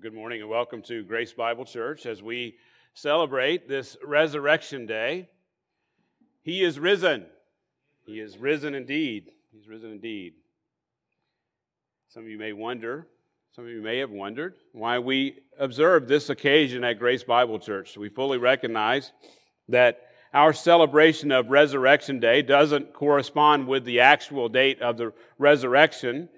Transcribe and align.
Good 0.00 0.14
morning 0.14 0.42
and 0.42 0.48
welcome 0.48 0.80
to 0.82 1.02
Grace 1.02 1.32
Bible 1.32 1.64
Church 1.64 2.06
as 2.06 2.22
we 2.22 2.54
celebrate 2.94 3.68
this 3.68 3.96
Resurrection 4.04 4.86
Day. 4.86 5.28
He 6.42 6.62
is 6.62 6.78
risen. 6.78 7.26
He 8.06 8.20
is 8.20 8.38
risen 8.38 8.76
indeed. 8.76 9.32
He's 9.50 9.66
risen 9.66 9.90
indeed. 9.90 10.34
Some 12.10 12.22
of 12.22 12.28
you 12.28 12.38
may 12.38 12.52
wonder, 12.52 13.08
some 13.56 13.64
of 13.64 13.70
you 13.72 13.82
may 13.82 13.98
have 13.98 14.10
wondered 14.10 14.54
why 14.72 15.00
we 15.00 15.40
observe 15.58 16.06
this 16.06 16.30
occasion 16.30 16.84
at 16.84 17.00
Grace 17.00 17.24
Bible 17.24 17.58
Church. 17.58 17.96
We 17.96 18.08
fully 18.08 18.38
recognize 18.38 19.10
that 19.68 20.02
our 20.32 20.52
celebration 20.52 21.32
of 21.32 21.50
Resurrection 21.50 22.20
Day 22.20 22.42
doesn't 22.42 22.92
correspond 22.92 23.66
with 23.66 23.84
the 23.84 23.98
actual 23.98 24.48
date 24.48 24.80
of 24.80 24.96
the 24.96 25.12
resurrection. 25.38 26.28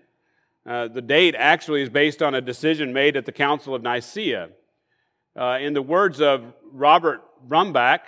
Uh, 0.69 0.89
the 0.89 1.03
date 1.03 1.35
actually 1.39 1.83
is 1.83 1.89
based 1.89 2.23
on 2.23 2.35
a 2.35 2.41
decision 2.41 2.93
made 2.93 3.17
at 3.17 3.25
the 3.25 3.33
Council 3.33 3.75
of 3.75 3.83
Nicaea. 3.83 4.51
Uh, 5.39 5.59
in 5.61 5.73
the 5.73 5.83
words 5.83 6.21
of 6.21 6.53
Robert 6.71 7.23
Brumback, 7.49 8.01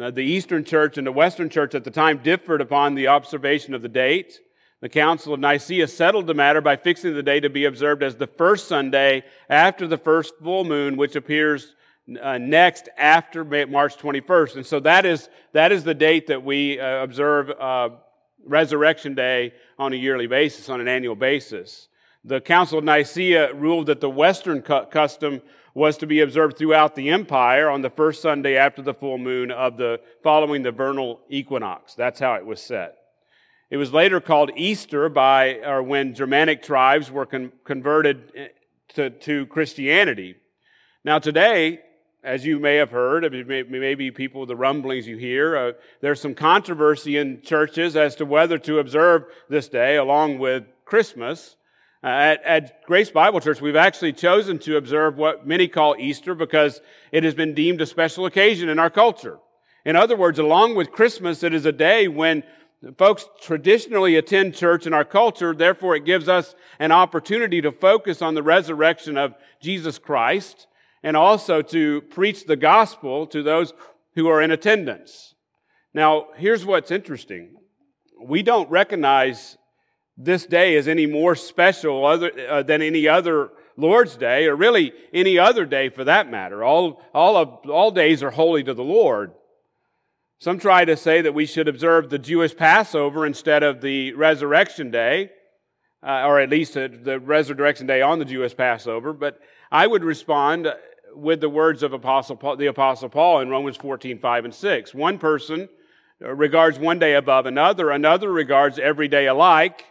uh, 0.00 0.10
the 0.10 0.22
Eastern 0.22 0.64
Church 0.64 0.96
and 0.96 1.06
the 1.06 1.12
Western 1.12 1.48
Church 1.48 1.74
at 1.74 1.84
the 1.84 1.90
time 1.90 2.18
differed 2.18 2.60
upon 2.60 2.94
the 2.94 3.08
observation 3.08 3.74
of 3.74 3.82
the 3.82 3.88
date. 3.88 4.38
The 4.80 4.88
Council 4.88 5.34
of 5.34 5.40
Nicaea 5.40 5.88
settled 5.88 6.26
the 6.26 6.34
matter 6.34 6.60
by 6.60 6.76
fixing 6.76 7.14
the 7.14 7.22
day 7.22 7.40
to 7.40 7.50
be 7.50 7.64
observed 7.64 8.02
as 8.02 8.16
the 8.16 8.26
first 8.26 8.68
Sunday 8.68 9.24
after 9.48 9.86
the 9.86 9.98
first 9.98 10.34
full 10.42 10.64
moon, 10.64 10.96
which 10.96 11.16
appears 11.16 11.74
uh, 12.22 12.38
next 12.38 12.88
after 12.96 13.44
March 13.44 13.96
21st. 13.96 14.56
And 14.56 14.66
so 14.66 14.78
that 14.80 15.04
is, 15.04 15.28
that 15.52 15.72
is 15.72 15.82
the 15.82 15.94
date 15.94 16.28
that 16.28 16.44
we 16.44 16.78
uh, 16.78 17.02
observe 17.02 17.50
uh, 17.50 17.88
Resurrection 18.46 19.14
Day 19.14 19.52
on 19.78 19.92
a 19.92 19.96
yearly 19.96 20.26
basis, 20.26 20.68
on 20.68 20.80
an 20.80 20.88
annual 20.88 21.16
basis. 21.16 21.88
The 22.24 22.40
Council 22.40 22.78
of 22.78 22.84
Nicaea 22.84 23.54
ruled 23.54 23.86
that 23.86 24.00
the 24.00 24.10
Western 24.10 24.62
custom 24.62 25.42
was 25.74 25.98
to 25.98 26.06
be 26.06 26.20
observed 26.20 26.56
throughout 26.56 26.94
the 26.94 27.10
empire 27.10 27.68
on 27.68 27.82
the 27.82 27.90
first 27.90 28.22
Sunday 28.22 28.56
after 28.56 28.80
the 28.80 28.94
full 28.94 29.18
moon 29.18 29.50
of 29.50 29.76
the 29.76 30.00
following 30.22 30.62
the 30.62 30.72
vernal 30.72 31.20
equinox. 31.28 31.94
That's 31.94 32.18
how 32.18 32.34
it 32.34 32.46
was 32.46 32.60
set. 32.62 32.96
It 33.68 33.76
was 33.76 33.92
later 33.92 34.20
called 34.20 34.52
Easter 34.56 35.08
by, 35.08 35.56
or 35.56 35.82
when 35.82 36.14
Germanic 36.14 36.62
tribes 36.62 37.10
were 37.10 37.26
con- 37.26 37.52
converted 37.64 38.32
eh, 38.34 38.48
to, 38.94 39.10
to 39.10 39.46
Christianity. 39.46 40.36
Now 41.04 41.18
today, 41.18 41.80
as 42.26 42.44
you 42.44 42.58
may 42.58 42.74
have 42.74 42.90
heard, 42.90 43.22
maybe 43.70 44.10
people, 44.10 44.46
the 44.46 44.56
rumblings 44.56 45.06
you 45.06 45.16
hear, 45.16 45.56
uh, 45.56 45.72
there's 46.00 46.20
some 46.20 46.34
controversy 46.34 47.16
in 47.16 47.40
churches 47.40 47.94
as 47.94 48.16
to 48.16 48.26
whether 48.26 48.58
to 48.58 48.80
observe 48.80 49.26
this 49.48 49.68
day 49.68 49.96
along 49.96 50.40
with 50.40 50.64
Christmas. 50.84 51.54
Uh, 52.02 52.08
at, 52.08 52.42
at, 52.42 52.84
Grace 52.84 53.10
Bible 53.10 53.38
Church, 53.38 53.60
we've 53.60 53.76
actually 53.76 54.12
chosen 54.12 54.58
to 54.58 54.76
observe 54.76 55.16
what 55.16 55.46
many 55.46 55.68
call 55.68 55.94
Easter 56.00 56.34
because 56.34 56.80
it 57.12 57.22
has 57.22 57.34
been 57.34 57.54
deemed 57.54 57.80
a 57.80 57.86
special 57.86 58.26
occasion 58.26 58.68
in 58.68 58.80
our 58.80 58.90
culture. 58.90 59.38
In 59.84 59.94
other 59.94 60.16
words, 60.16 60.40
along 60.40 60.74
with 60.74 60.90
Christmas, 60.90 61.44
it 61.44 61.54
is 61.54 61.64
a 61.64 61.70
day 61.70 62.08
when 62.08 62.42
folks 62.98 63.28
traditionally 63.40 64.16
attend 64.16 64.56
church 64.56 64.84
in 64.84 64.92
our 64.92 65.04
culture. 65.04 65.54
Therefore, 65.54 65.94
it 65.94 66.04
gives 66.04 66.28
us 66.28 66.56
an 66.80 66.90
opportunity 66.90 67.60
to 67.60 67.70
focus 67.70 68.20
on 68.20 68.34
the 68.34 68.42
resurrection 68.42 69.16
of 69.16 69.34
Jesus 69.60 69.96
Christ 69.96 70.66
and 71.06 71.16
also 71.16 71.62
to 71.62 72.00
preach 72.00 72.46
the 72.46 72.56
gospel 72.56 73.28
to 73.28 73.40
those 73.40 73.72
who 74.16 74.26
are 74.26 74.42
in 74.42 74.50
attendance. 74.50 75.36
Now, 75.94 76.26
here's 76.36 76.66
what's 76.66 76.90
interesting. 76.90 77.54
We 78.20 78.42
don't 78.42 78.68
recognize 78.70 79.56
this 80.16 80.46
day 80.46 80.76
as 80.76 80.88
any 80.88 81.06
more 81.06 81.36
special 81.36 82.04
other, 82.04 82.32
uh, 82.50 82.64
than 82.64 82.82
any 82.82 83.06
other 83.06 83.50
Lord's 83.76 84.16
Day, 84.16 84.48
or 84.48 84.56
really 84.56 84.92
any 85.14 85.38
other 85.38 85.64
day 85.64 85.90
for 85.90 86.02
that 86.02 86.28
matter. 86.28 86.64
All, 86.64 87.00
all, 87.14 87.36
of, 87.36 87.70
all 87.70 87.92
days 87.92 88.20
are 88.24 88.32
holy 88.32 88.64
to 88.64 88.74
the 88.74 88.82
Lord. 88.82 89.30
Some 90.40 90.58
try 90.58 90.84
to 90.84 90.96
say 90.96 91.20
that 91.20 91.34
we 91.34 91.46
should 91.46 91.68
observe 91.68 92.10
the 92.10 92.18
Jewish 92.18 92.56
Passover 92.56 93.24
instead 93.24 93.62
of 93.62 93.80
the 93.80 94.12
Resurrection 94.14 94.90
Day, 94.90 95.30
uh, 96.04 96.24
or 96.24 96.40
at 96.40 96.50
least 96.50 96.74
the 96.74 97.20
Resurrection 97.22 97.86
Day 97.86 98.02
on 98.02 98.18
the 98.18 98.24
Jewish 98.24 98.56
Passover. 98.56 99.12
But 99.12 99.38
I 99.70 99.86
would 99.86 100.04
respond 100.04 100.72
with 101.16 101.40
the 101.40 101.48
words 101.48 101.82
of 101.82 101.92
Apostle 101.92 102.36
Paul, 102.36 102.56
the 102.56 102.66
Apostle 102.66 103.08
Paul 103.08 103.40
in 103.40 103.48
Romans 103.48 103.76
14, 103.76 104.18
5 104.18 104.44
and 104.44 104.54
6. 104.54 104.94
One 104.94 105.18
person 105.18 105.68
uh, 106.22 106.34
regards 106.34 106.78
one 106.78 106.98
day 106.98 107.14
above 107.14 107.46
another, 107.46 107.90
another 107.90 108.30
regards 108.30 108.78
every 108.78 109.08
day 109.08 109.26
alike. 109.26 109.84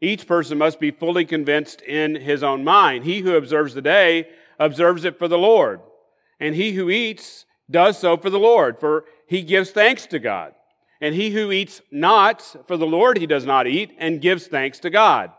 Each 0.00 0.26
person 0.26 0.58
must 0.58 0.80
be 0.80 0.90
fully 0.90 1.24
convinced 1.24 1.80
in 1.82 2.16
his 2.16 2.42
own 2.42 2.64
mind. 2.64 3.04
He 3.04 3.20
who 3.20 3.36
observes 3.36 3.74
the 3.74 3.82
day 3.82 4.28
observes 4.58 5.04
it 5.04 5.18
for 5.18 5.28
the 5.28 5.38
Lord, 5.38 5.80
and 6.40 6.54
he 6.54 6.72
who 6.72 6.90
eats 6.90 7.44
does 7.70 7.98
so 7.98 8.16
for 8.16 8.28
the 8.28 8.38
Lord, 8.38 8.80
for 8.80 9.04
he 9.26 9.42
gives 9.42 9.70
thanks 9.70 10.06
to 10.06 10.18
God. 10.18 10.54
And 11.00 11.14
he 11.14 11.30
who 11.30 11.50
eats 11.50 11.80
not 11.90 12.56
for 12.66 12.76
the 12.76 12.86
Lord, 12.86 13.18
he 13.18 13.26
does 13.26 13.46
not 13.46 13.66
eat, 13.66 13.92
and 13.98 14.20
gives 14.20 14.46
thanks 14.46 14.78
to 14.80 14.90
God. 14.90 15.32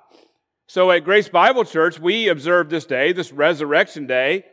So 0.67 0.91
at 0.91 1.03
Grace 1.03 1.29
Bible 1.29 1.65
Church, 1.65 1.99
we 1.99 2.29
observe 2.29 2.69
this 2.69 2.85
day, 2.85 3.11
this 3.11 3.31
resurrection 3.31 4.07
day, 4.07 4.45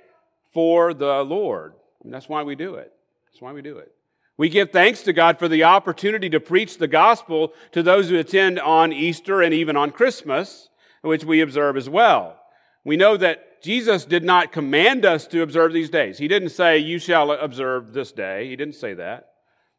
for 0.53 0.95
the 0.95 1.23
Lord. 1.23 1.75
And 2.03 2.13
that's 2.13 2.29
why 2.29 2.43
we 2.43 2.55
do 2.55 2.75
it. 2.75 2.93
That's 3.27 3.41
why 3.41 3.53
we 3.53 3.63
do 3.63 3.79
it. 3.79 3.93
We 4.37 4.49
give 4.49 4.71
thanks 4.71 5.03
to 5.03 5.13
God 5.13 5.39
for 5.39 5.49
the 5.49 5.65
opportunity 5.65 6.31
to 6.31 6.41
preach 6.41 6.79
the 6.79 6.89
gospel 6.89 7.53
to 7.73 7.83
those 7.83 8.09
who 8.09 8.19
attend 8.19 8.59
on 8.59 8.93
Easter 8.93 9.43
and 9.43 9.53
even 9.53 9.77
on 9.77 9.91
Christmas, 9.91 10.71
which 11.03 11.25
we 11.25 11.43
observe 11.43 11.77
as 11.77 11.91
well. 11.91 12.41
We 12.83 12.97
know 12.97 13.19
that 13.19 13.63
Jesus 13.63 14.07
did 14.07 14.25
not 14.25 14.53
command 14.53 15.05
us 15.05 15.27
to 15.27 15.43
observe 15.43 15.75
these 15.75 15.91
days. 15.91 16.17
He 16.17 16.27
didn't 16.27 16.49
say, 16.49 16.79
You 16.79 16.99
shall 16.99 17.31
observe 17.31 17.93
this 17.93 18.13
day. 18.13 18.49
He 18.49 18.57
didn't 18.57 18.77
say 18.77 18.95
that. 18.95 19.27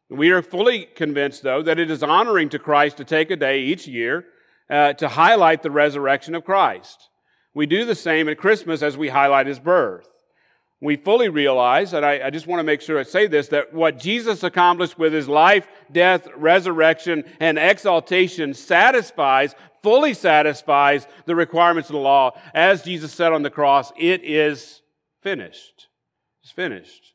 We 0.08 0.30
are 0.30 0.42
fully 0.42 0.86
convinced, 0.94 1.42
though, 1.42 1.62
that 1.62 1.80
it 1.80 1.90
is 1.90 2.04
honoring 2.04 2.50
to 2.50 2.60
Christ 2.60 2.98
to 2.98 3.04
take 3.04 3.32
a 3.32 3.36
day 3.36 3.62
each 3.62 3.88
year 3.88 4.26
uh, 4.70 4.92
to 4.94 5.08
highlight 5.08 5.62
the 5.62 5.70
resurrection 5.72 6.36
of 6.36 6.44
Christ. 6.44 7.08
We 7.52 7.66
do 7.66 7.84
the 7.84 7.96
same 7.96 8.28
at 8.28 8.38
Christmas 8.38 8.82
as 8.82 8.96
we 8.96 9.08
highlight 9.08 9.48
his 9.48 9.58
birth 9.58 10.06
we 10.82 10.96
fully 10.96 11.28
realize, 11.28 11.92
and 11.92 12.04
I, 12.04 12.26
I, 12.26 12.30
just 12.30 12.48
want 12.48 12.58
to 12.58 12.64
make 12.64 12.80
sure 12.80 12.98
I 12.98 13.04
say 13.04 13.28
this, 13.28 13.46
that 13.48 13.72
what 13.72 14.00
Jesus 14.00 14.42
accomplished 14.42 14.98
with 14.98 15.12
his 15.12 15.28
life, 15.28 15.68
death, 15.92 16.26
resurrection, 16.36 17.22
and 17.38 17.56
exaltation 17.56 18.52
satisfies, 18.52 19.54
fully 19.84 20.12
satisfies 20.12 21.06
the 21.24 21.36
requirements 21.36 21.88
of 21.88 21.94
the 21.94 22.00
law. 22.00 22.36
As 22.52 22.82
Jesus 22.82 23.12
said 23.12 23.32
on 23.32 23.42
the 23.42 23.50
cross, 23.50 23.92
it 23.96 24.24
is 24.24 24.82
finished. 25.20 25.86
It's 26.42 26.50
finished. 26.50 27.14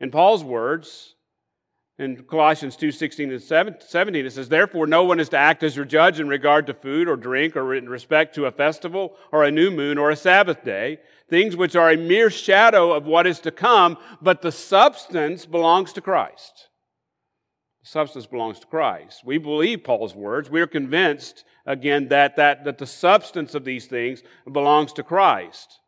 In 0.00 0.10
Paul's 0.10 0.42
words, 0.42 1.14
in 1.98 2.22
Colossians 2.24 2.76
2 2.76 2.92
16 2.92 3.32
and 3.32 3.42
17, 3.42 4.26
it 4.26 4.32
says, 4.32 4.48
Therefore, 4.48 4.86
no 4.86 5.02
one 5.02 5.18
is 5.18 5.28
to 5.30 5.36
act 5.36 5.64
as 5.64 5.74
your 5.74 5.84
judge 5.84 6.20
in 6.20 6.28
regard 6.28 6.66
to 6.68 6.74
food 6.74 7.08
or 7.08 7.16
drink 7.16 7.56
or 7.56 7.74
in 7.74 7.88
respect 7.88 8.34
to 8.36 8.46
a 8.46 8.52
festival 8.52 9.16
or 9.32 9.42
a 9.42 9.50
new 9.50 9.70
moon 9.70 9.98
or 9.98 10.10
a 10.10 10.16
Sabbath 10.16 10.64
day, 10.64 10.98
things 11.28 11.56
which 11.56 11.74
are 11.74 11.90
a 11.90 11.96
mere 11.96 12.30
shadow 12.30 12.92
of 12.92 13.04
what 13.04 13.26
is 13.26 13.40
to 13.40 13.50
come, 13.50 13.96
but 14.22 14.42
the 14.42 14.52
substance 14.52 15.44
belongs 15.44 15.92
to 15.92 16.00
Christ. 16.00 16.68
The 17.82 17.88
substance 17.88 18.26
belongs 18.26 18.60
to 18.60 18.66
Christ. 18.68 19.24
We 19.24 19.38
believe 19.38 19.82
Paul's 19.82 20.14
words. 20.14 20.48
We 20.48 20.60
are 20.60 20.68
convinced, 20.68 21.44
again, 21.66 22.08
that, 22.08 22.36
that, 22.36 22.64
that 22.64 22.78
the 22.78 22.86
substance 22.86 23.56
of 23.56 23.64
these 23.64 23.86
things 23.86 24.22
belongs 24.50 24.92
to 24.94 25.02
Christ. 25.02 25.80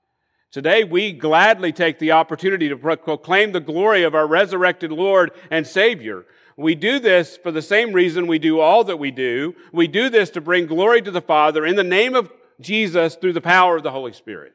Today, 0.53 0.83
we 0.83 1.13
gladly 1.13 1.73
take 1.73 2.01
the 2.01 2.13
opportunity 2.13 2.69
to 2.69 2.77
proclaim 2.77 3.53
the 3.53 3.61
glory 3.61 4.03
of 4.03 4.17
our 4.17 4.27
resurrected 4.27 4.91
Lord 4.91 5.31
and 5.49 5.65
Savior. 5.65 6.27
We 6.57 6.75
do 6.75 6.99
this 6.99 7.37
for 7.37 7.53
the 7.53 7.63
same 7.63 7.93
reason 7.93 8.27
we 8.27 8.41
do 8.41 8.59
all 8.59 8.83
that 8.85 8.99
we 8.99 9.13
do. 9.13 9.55
We 9.73 9.87
do 9.87 10.11
this 10.11 10.29
to 10.31 10.41
bring 10.41 10.67
glory 10.67 11.03
to 11.03 11.11
the 11.11 11.21
Father 11.21 11.65
in 11.65 11.77
the 11.77 11.85
name 11.85 12.17
of 12.17 12.33
Jesus 12.61 13.15
through 13.15 13.33
the 13.33 13.41
power 13.41 13.77
of 13.77 13.85
the 13.85 13.93
Holy 13.93 14.13
Spirit. 14.13 14.53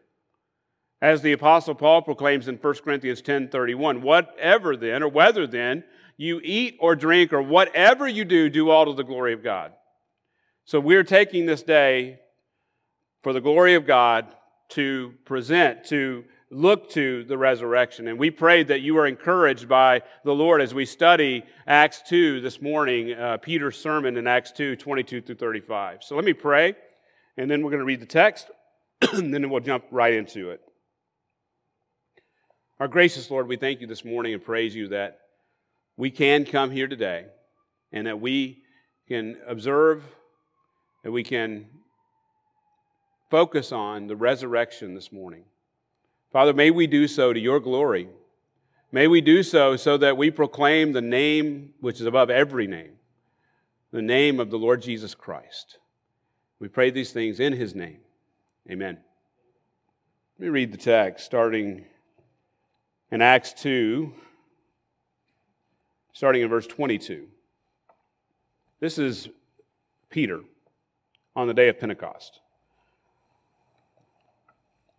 As 1.01 1.21
the 1.21 1.31
apostle 1.31 1.75
Paul 1.75 2.01
proclaims 2.01 2.47
in 2.47 2.57
1 2.57 2.83
Corinthians 2.83 3.21
10:31, 3.21 4.01
whatever 4.01 4.75
then 4.75 5.01
or 5.01 5.07
whether 5.07 5.47
then 5.47 5.83
you 6.17 6.41
eat 6.43 6.77
or 6.79 6.95
drink 6.95 7.31
or 7.31 7.41
whatever 7.41 8.07
you 8.07 8.25
do, 8.25 8.49
do 8.49 8.69
all 8.69 8.85
to 8.85 8.93
the 8.93 9.03
glory 9.03 9.33
of 9.33 9.43
God. 9.43 9.73
So 10.65 10.79
we're 10.79 11.03
taking 11.03 11.45
this 11.45 11.63
day 11.63 12.19
for 13.23 13.33
the 13.33 13.41
glory 13.41 13.75
of 13.75 13.85
God 13.85 14.27
to 14.69 15.13
present, 15.25 15.85
to 15.85 16.23
look 16.51 16.89
to 16.91 17.23
the 17.25 17.37
resurrection. 17.37 18.07
And 18.07 18.17
we 18.17 18.31
pray 18.31 18.63
that 18.63 18.81
you 18.81 18.97
are 18.97 19.07
encouraged 19.07 19.67
by 19.67 20.01
the 20.23 20.33
Lord 20.33 20.61
as 20.61 20.73
we 20.73 20.85
study 20.85 21.43
Acts 21.67 22.01
2 22.07 22.41
this 22.41 22.61
morning, 22.61 23.13
uh, 23.13 23.37
Peter's 23.37 23.77
sermon 23.77 24.17
in 24.17 24.27
Acts 24.27 24.51
2, 24.51 24.75
22 24.75 25.21
through 25.21 25.35
35. 25.35 26.03
So 26.03 26.15
let 26.15 26.25
me 26.25 26.33
pray, 26.33 26.75
and 27.37 27.49
then 27.49 27.63
we're 27.63 27.71
going 27.71 27.79
to 27.79 27.85
read 27.85 27.99
the 27.99 28.05
text, 28.05 28.49
and 29.13 29.33
then 29.33 29.49
we'll 29.49 29.59
jump 29.59 29.85
right 29.91 30.13
into 30.13 30.51
it. 30.51 30.61
Our 32.79 32.87
gracious 32.87 33.31
Lord, 33.31 33.47
we 33.47 33.57
thank 33.57 33.81
you 33.81 33.87
this 33.87 34.03
morning 34.03 34.33
and 34.33 34.43
praise 34.43 34.75
you 34.75 34.89
that 34.89 35.19
we 35.97 36.11
can 36.11 36.45
come 36.45 36.71
here 36.71 36.87
today 36.87 37.25
and 37.91 38.07
that 38.07 38.19
we 38.19 38.63
can 39.07 39.37
observe, 39.47 40.03
that 41.03 41.11
we 41.11 41.23
can 41.23 41.67
focus 43.35 43.73
on 43.73 44.07
the 44.07 44.15
resurrection 44.15 44.95
this 44.95 45.11
morning. 45.11 45.43
Father, 46.31 46.53
may 46.53 46.71
we 46.71 46.87
do 46.87 47.05
so 47.05 47.33
to 47.33 47.39
your 47.39 47.59
glory. 47.59 48.07
May 48.93 49.09
we 49.09 49.19
do 49.19 49.43
so 49.43 49.75
so 49.75 49.97
that 49.97 50.15
we 50.15 50.31
proclaim 50.31 50.93
the 50.93 51.01
name 51.01 51.73
which 51.81 51.99
is 51.99 52.05
above 52.05 52.29
every 52.29 52.65
name, 52.65 52.93
the 53.91 54.01
name 54.01 54.39
of 54.39 54.51
the 54.51 54.57
Lord 54.57 54.81
Jesus 54.81 55.13
Christ. 55.13 55.79
We 56.59 56.69
pray 56.69 56.91
these 56.91 57.11
things 57.11 57.41
in 57.41 57.51
his 57.51 57.75
name. 57.75 57.97
Amen. 58.71 58.97
Let 60.39 60.45
me 60.45 60.47
read 60.49 60.71
the 60.71 60.77
text 60.77 61.25
starting 61.25 61.83
in 63.11 63.21
Acts 63.21 63.51
2, 63.61 64.13
starting 66.13 66.41
in 66.41 66.47
verse 66.47 66.67
22. 66.67 67.27
This 68.79 68.97
is 68.97 69.27
Peter 70.09 70.39
on 71.35 71.47
the 71.47 71.53
day 71.53 71.67
of 71.67 71.77
Pentecost. 71.81 72.39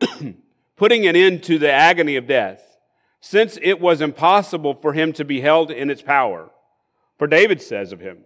putting 0.76 1.06
an 1.06 1.16
end 1.16 1.42
to 1.44 1.58
the 1.58 1.70
agony 1.70 2.16
of 2.16 2.26
death 2.26 2.68
since 3.20 3.58
it 3.62 3.80
was 3.80 4.00
impossible 4.00 4.74
for 4.74 4.92
him 4.92 5.12
to 5.12 5.24
be 5.24 5.40
held 5.40 5.70
in 5.70 5.90
its 5.90 6.02
power. 6.02 6.50
For 7.18 7.26
David 7.26 7.60
says 7.60 7.92
of 7.92 8.00
him, 8.00 8.18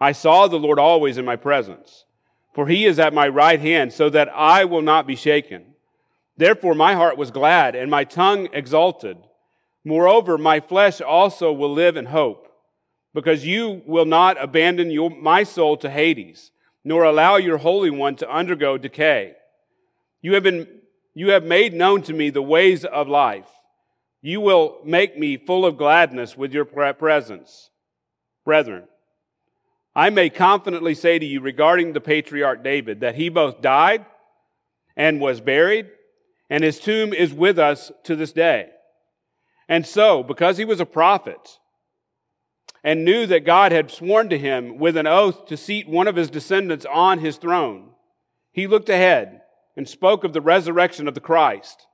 I 0.00 0.12
saw 0.12 0.46
the 0.46 0.58
Lord 0.58 0.78
always 0.78 1.16
in 1.16 1.24
my 1.24 1.36
presence, 1.36 2.04
for 2.52 2.66
he 2.66 2.84
is 2.84 2.98
at 2.98 3.14
my 3.14 3.28
right 3.28 3.60
hand, 3.60 3.92
so 3.92 4.10
that 4.10 4.28
I 4.34 4.64
will 4.64 4.82
not 4.82 5.06
be 5.06 5.16
shaken. 5.16 5.74
Therefore 6.36 6.74
my 6.74 6.94
heart 6.94 7.16
was 7.16 7.30
glad, 7.30 7.74
and 7.74 7.90
my 7.90 8.04
tongue 8.04 8.48
exulted. 8.52 9.16
Moreover, 9.84 10.36
my 10.36 10.58
flesh 10.60 11.00
also 11.00 11.52
will 11.52 11.72
live 11.72 11.96
in 11.96 12.06
hope, 12.06 12.52
because 13.14 13.46
you 13.46 13.82
will 13.86 14.04
not 14.04 14.42
abandon 14.42 14.90
your, 14.90 15.10
my 15.10 15.44
soul 15.44 15.76
to 15.78 15.88
Hades, 15.88 16.50
nor 16.84 17.04
allow 17.04 17.36
your 17.36 17.58
Holy 17.58 17.90
One 17.90 18.16
to 18.16 18.30
undergo 18.30 18.76
decay. 18.76 19.34
You 20.20 20.34
have 20.34 20.42
been, 20.42 20.66
you 21.16 21.30
have 21.30 21.44
made 21.44 21.72
known 21.72 22.02
to 22.02 22.12
me 22.12 22.28
the 22.28 22.42
ways 22.42 22.84
of 22.84 23.08
life. 23.08 23.48
You 24.20 24.42
will 24.42 24.80
make 24.84 25.18
me 25.18 25.38
full 25.38 25.64
of 25.64 25.78
gladness 25.78 26.36
with 26.36 26.52
your 26.52 26.66
presence. 26.66 27.70
Brethren, 28.44 28.84
I 29.94 30.10
may 30.10 30.28
confidently 30.28 30.94
say 30.94 31.18
to 31.18 31.24
you 31.24 31.40
regarding 31.40 31.94
the 31.94 32.02
patriarch 32.02 32.62
David 32.62 33.00
that 33.00 33.14
he 33.14 33.30
both 33.30 33.62
died 33.62 34.04
and 34.94 35.18
was 35.18 35.40
buried, 35.40 35.86
and 36.50 36.62
his 36.62 36.78
tomb 36.78 37.14
is 37.14 37.32
with 37.32 37.58
us 37.58 37.90
to 38.04 38.14
this 38.14 38.32
day. 38.32 38.68
And 39.70 39.86
so, 39.86 40.22
because 40.22 40.58
he 40.58 40.66
was 40.66 40.80
a 40.80 40.86
prophet 40.86 41.58
and 42.84 43.06
knew 43.06 43.24
that 43.24 43.46
God 43.46 43.72
had 43.72 43.90
sworn 43.90 44.28
to 44.28 44.38
him 44.38 44.76
with 44.76 44.98
an 44.98 45.06
oath 45.06 45.46
to 45.46 45.56
seat 45.56 45.88
one 45.88 46.08
of 46.08 46.16
his 46.16 46.28
descendants 46.28 46.84
on 46.84 47.20
his 47.20 47.38
throne, 47.38 47.92
he 48.52 48.66
looked 48.66 48.90
ahead 48.90 49.40
and 49.76 49.88
spoke 49.88 50.24
of 50.24 50.32
the 50.32 50.40
resurrection 50.40 51.06
of 51.06 51.14
the 51.14 51.20
Christ 51.20 51.86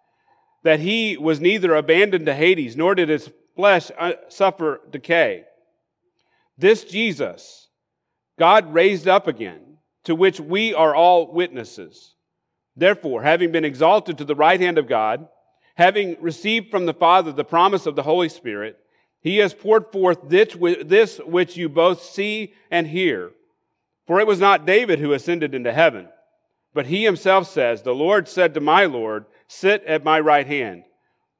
that 0.62 0.80
he 0.80 1.16
was 1.16 1.40
neither 1.40 1.74
abandoned 1.74 2.26
to 2.26 2.34
Hades, 2.34 2.76
nor 2.76 2.94
did 2.94 3.08
his 3.08 3.30
flesh 3.56 3.90
uh, 3.98 4.12
suffer 4.28 4.80
decay. 4.90 5.44
This 6.56 6.84
Jesus, 6.84 7.68
God 8.38 8.72
raised 8.72 9.08
up 9.08 9.26
again, 9.26 9.78
to 10.04 10.14
which 10.14 10.40
we 10.40 10.74
are 10.74 10.94
all 10.94 11.32
witnesses. 11.32 12.14
Therefore, 12.76 13.22
having 13.22 13.52
been 13.52 13.64
exalted 13.64 14.18
to 14.18 14.24
the 14.24 14.34
right 14.34 14.60
hand 14.60 14.78
of 14.78 14.88
God, 14.88 15.28
having 15.74 16.16
received 16.20 16.70
from 16.70 16.86
the 16.86 16.94
Father 16.94 17.32
the 17.32 17.44
promise 17.44 17.86
of 17.86 17.96
the 17.96 18.02
Holy 18.02 18.28
Spirit, 18.28 18.78
he 19.20 19.38
has 19.38 19.54
poured 19.54 19.92
forth 19.92 20.18
this 20.28 21.18
which 21.18 21.56
you 21.56 21.68
both 21.68 22.02
see 22.02 22.54
and 22.70 22.86
hear. 22.86 23.30
For 24.06 24.20
it 24.20 24.26
was 24.26 24.40
not 24.40 24.66
David 24.66 24.98
who 24.98 25.12
ascended 25.12 25.54
into 25.54 25.72
heaven, 25.72 26.08
but 26.74 26.86
he 26.86 27.04
himself 27.04 27.48
says, 27.48 27.82
The 27.82 27.94
Lord 27.94 28.28
said 28.28 28.54
to 28.54 28.60
my 28.60 28.84
Lord, 28.84 29.26
Sit 29.46 29.84
at 29.84 30.04
my 30.04 30.18
right 30.20 30.46
hand 30.46 30.84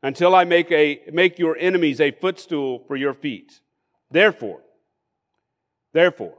until 0.03 0.35
I 0.35 0.45
make, 0.45 0.71
a, 0.71 1.01
make 1.13 1.39
your 1.39 1.57
enemies 1.57 2.01
a 2.01 2.11
footstool 2.11 2.85
for 2.87 2.97
your 2.97 3.15
feet. 3.15 3.61
Therefore, 4.11 4.61
therefore, 5.93 6.35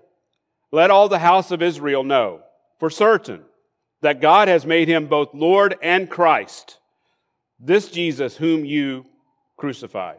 let 0.71 0.91
all 0.91 1.09
the 1.09 1.19
house 1.19 1.51
of 1.51 1.61
Israel 1.61 2.03
know 2.03 2.41
for 2.79 2.89
certain 2.89 3.43
that 4.01 4.21
God 4.21 4.47
has 4.47 4.65
made 4.65 4.87
him 4.87 5.07
both 5.07 5.33
Lord 5.33 5.75
and 5.81 6.09
Christ, 6.09 6.77
this 7.59 7.89
Jesus 7.89 8.35
whom 8.35 8.65
you 8.65 9.05
crucified. 9.57 10.17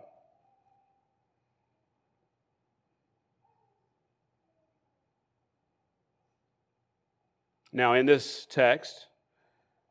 Now, 7.74 7.94
in 7.94 8.06
this 8.06 8.46
text, 8.48 9.08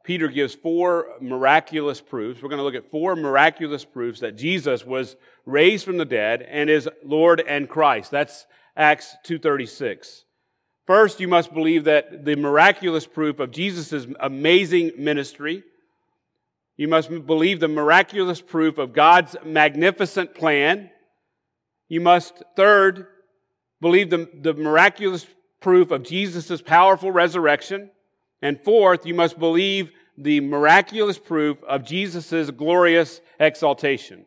Peter 0.05 0.29
gives 0.29 0.55
four 0.55 1.07
miraculous 1.19 1.99
proofs. 1.99 2.41
We're 2.41 2.47
going 2.47 2.59
to 2.59 2.63
look 2.63 2.75
at 2.75 2.89
four 2.89 3.17
miraculous 3.17 3.83
proofs 3.83 4.21
that 4.21 4.37
Jesus 4.37 4.85
was 4.85 5.17
raised 5.45 5.83
from 5.83 5.97
the 5.97 6.05
dead 6.05 6.41
and 6.43 6.69
is 6.69 6.87
Lord 7.03 7.41
and 7.41 7.67
Christ. 7.67 8.09
That's 8.09 8.45
Acts 8.77 9.17
2:36. 9.25 10.23
First, 10.87 11.19
you 11.19 11.27
must 11.27 11.53
believe 11.53 11.83
that 11.83 12.23
the 12.23 12.37
miraculous 12.37 13.05
proof 13.05 13.39
of 13.39 13.51
Jesus' 13.51 14.07
amazing 14.19 14.93
ministry. 14.97 15.63
You 16.77 16.87
must 16.87 17.09
believe 17.25 17.59
the 17.59 17.67
miraculous 17.67 18.41
proof 18.41 18.77
of 18.77 18.93
God's 18.93 19.35
magnificent 19.45 20.35
plan. 20.35 20.89
You 21.87 21.99
must, 22.01 22.43
third, 22.55 23.07
believe 23.79 24.09
the, 24.09 24.29
the 24.33 24.53
miraculous 24.53 25.27
proof 25.63 25.89
of 25.89 26.03
Jesus' 26.03 26.61
powerful 26.61 27.09
resurrection. 27.11 27.89
And 28.41 28.61
fourth, 28.61 29.05
you 29.05 29.15
must 29.15 29.39
believe 29.39 29.91
the 30.17 30.41
miraculous 30.41 31.17
proof 31.17 31.63
of 31.63 31.85
Jesus' 31.85 32.51
glorious 32.51 33.21
exaltation. 33.39 34.25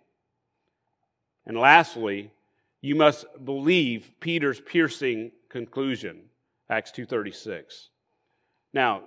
And 1.45 1.57
lastly, 1.57 2.33
you 2.81 2.97
must 2.97 3.27
believe 3.45 4.11
Peter's 4.19 4.61
piercing 4.61 5.31
conclusion, 5.49 6.31
Acts 6.69 6.91
2:36. 6.91 7.91
Now, 8.73 9.05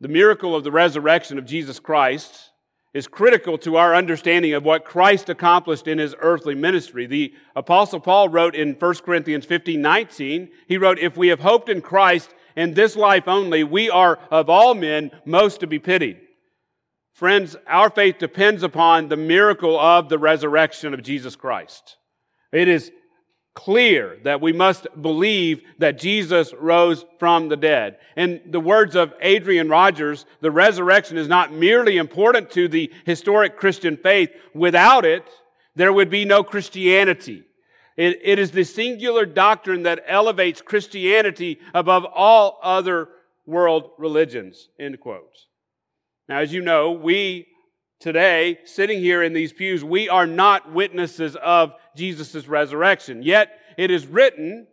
the 0.00 0.08
miracle 0.08 0.54
of 0.54 0.62
the 0.62 0.70
resurrection 0.70 1.38
of 1.38 1.46
Jesus 1.46 1.80
Christ 1.80 2.50
is 2.98 3.06
critical 3.06 3.56
to 3.56 3.76
our 3.76 3.94
understanding 3.94 4.54
of 4.54 4.64
what 4.64 4.84
Christ 4.84 5.28
accomplished 5.28 5.86
in 5.86 5.98
his 5.98 6.16
earthly 6.18 6.56
ministry. 6.56 7.06
The 7.06 7.32
apostle 7.54 8.00
Paul 8.00 8.28
wrote 8.28 8.56
in 8.56 8.74
1 8.74 8.94
Corinthians 8.96 9.44
15, 9.44 9.80
19, 9.80 10.50
he 10.66 10.76
wrote, 10.76 10.98
if 10.98 11.16
we 11.16 11.28
have 11.28 11.38
hoped 11.38 11.68
in 11.68 11.80
Christ, 11.80 12.34
in 12.56 12.74
this 12.74 12.96
life 12.96 13.28
only, 13.28 13.62
we 13.62 13.88
are 13.88 14.18
of 14.32 14.50
all 14.50 14.74
men 14.74 15.12
most 15.24 15.60
to 15.60 15.68
be 15.68 15.78
pitied. 15.78 16.18
Friends, 17.12 17.54
our 17.68 17.88
faith 17.88 18.18
depends 18.18 18.64
upon 18.64 19.08
the 19.08 19.16
miracle 19.16 19.78
of 19.78 20.08
the 20.08 20.18
resurrection 20.18 20.92
of 20.92 21.04
Jesus 21.04 21.36
Christ. 21.36 21.98
It 22.52 22.66
is 22.66 22.90
clear 23.58 24.18
that 24.22 24.40
we 24.40 24.52
must 24.52 24.86
believe 25.02 25.62
that 25.78 25.98
Jesus 25.98 26.54
rose 26.54 27.04
from 27.18 27.48
the 27.48 27.56
dead. 27.56 27.98
In 28.16 28.40
the 28.46 28.60
words 28.60 28.94
of 28.94 29.12
Adrian 29.20 29.68
Rogers, 29.68 30.26
the 30.40 30.52
resurrection 30.52 31.18
is 31.18 31.26
not 31.26 31.52
merely 31.52 31.96
important 31.96 32.52
to 32.52 32.68
the 32.68 32.88
historic 33.04 33.56
Christian 33.56 33.96
faith. 33.96 34.30
Without 34.54 35.04
it, 35.04 35.24
there 35.74 35.92
would 35.92 36.08
be 36.08 36.24
no 36.24 36.44
Christianity. 36.44 37.42
It, 37.96 38.20
it 38.22 38.38
is 38.38 38.52
the 38.52 38.62
singular 38.62 39.26
doctrine 39.26 39.82
that 39.82 40.04
elevates 40.06 40.62
Christianity 40.62 41.58
above 41.74 42.04
all 42.04 42.60
other 42.62 43.08
world 43.44 43.90
religions. 43.98 44.68
End 44.78 45.00
quote. 45.00 45.36
Now, 46.28 46.38
as 46.38 46.52
you 46.52 46.62
know, 46.62 46.92
we 46.92 47.48
today, 48.00 48.58
sitting 48.64 49.00
here 49.00 49.22
in 49.22 49.32
these 49.32 49.52
pews, 49.52 49.84
we 49.84 50.08
are 50.08 50.26
not 50.26 50.72
witnesses 50.72 51.36
of 51.36 51.74
Jesus' 51.96 52.46
resurrection. 52.46 53.22
Yet, 53.22 53.50
it 53.76 53.90
is 53.90 54.06
written, 54.06 54.66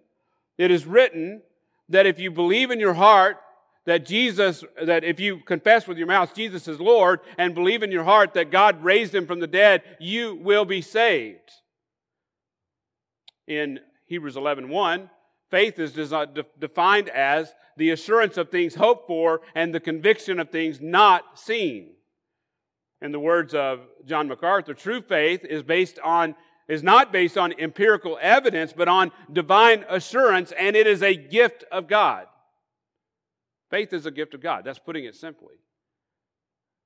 it 0.57 0.71
is 0.71 0.85
written 0.85 1.41
that 1.89 2.05
if 2.05 2.19
you 2.19 2.31
believe 2.31 2.71
in 2.71 2.79
your 2.79 2.93
heart 2.93 3.37
that 3.85 4.05
Jesus, 4.05 4.63
that 4.83 5.03
if 5.03 5.19
you 5.19 5.37
confess 5.45 5.87
with 5.87 5.99
your 5.99 6.07
mouth 6.07 6.33
Jesus 6.33 6.67
is 6.67 6.79
Lord 6.79 7.19
and 7.37 7.53
believe 7.53 7.83
in 7.83 7.91
your 7.91 8.03
heart 8.03 8.33
that 8.33 8.49
God 8.49 8.83
raised 8.83 9.13
him 9.13 9.27
from 9.27 9.39
the 9.39 9.47
dead, 9.47 9.83
you 9.99 10.35
will 10.35 10.65
be 10.65 10.81
saved 10.81 11.51
in 13.47 13.79
Hebrews 14.07 14.37
11 14.37 14.69
1, 14.69 15.09
faith 15.51 15.79
is 15.79 15.93
defined 16.59 17.09
as 17.09 17.53
the 17.77 17.91
assurance 17.91 18.37
of 18.37 18.49
things 18.49 18.75
hoped 18.75 19.07
for 19.07 19.41
and 19.53 19.73
the 19.73 19.79
conviction 19.79 20.39
of 20.39 20.49
things 20.49 20.79
not 20.81 21.37
seen. 21.37 21.94
In 23.01 23.11
the 23.11 23.19
words 23.19 23.53
of 23.53 23.81
John 24.05 24.27
MacArthur, 24.27 24.73
true 24.73 25.01
faith 25.01 25.43
is 25.45 25.63
based 25.63 25.99
on 25.99 26.35
is 26.67 26.81
not 26.81 27.11
based 27.11 27.37
on 27.37 27.53
empirical 27.59 28.17
evidence, 28.19 28.73
but 28.73 28.87
on 28.87 29.11
divine 29.31 29.85
assurance, 29.87 30.51
and 30.57 30.75
it 30.75 30.87
is 30.87 31.03
a 31.03 31.15
gift 31.15 31.63
of 31.71 31.87
God. 31.87 32.25
Faith 33.69 33.93
is 33.93 34.05
a 34.05 34.11
gift 34.11 34.33
of 34.33 34.41
God. 34.41 34.63
That's 34.65 34.79
putting 34.79 35.05
it 35.05 35.15
simply. 35.15 35.55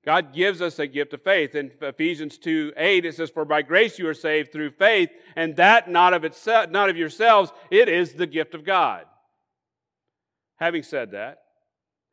God 0.06 0.34
gives 0.34 0.62
us 0.62 0.80
a 0.80 0.88
gift 0.88 1.13
of 1.13 1.22
faith. 1.22 1.56
In 1.56 1.72
Ephesians 1.82 2.38
2 2.38 2.74
8, 2.75 3.06
it 3.06 3.16
says, 3.16 3.30
For 3.30 3.46
by 3.46 3.62
grace 3.62 4.00
you 4.00 4.08
are 4.08 4.13
saved 4.13 4.51
through 4.51 4.72
faith, 4.72 5.10
and 5.36 5.56
that 5.58 5.89
not 5.89 6.13
of 6.13 6.24
itself, 6.24 6.70
not 6.70 6.89
of 6.89 6.98
yourselves, 6.98 7.51
it 7.70 7.89
is 7.89 8.13
the 8.13 8.28
gift 8.28 8.54
of 8.54 8.63
God. 8.63 9.06
Having 10.58 10.84
said 10.84 11.12
that, 11.12 11.39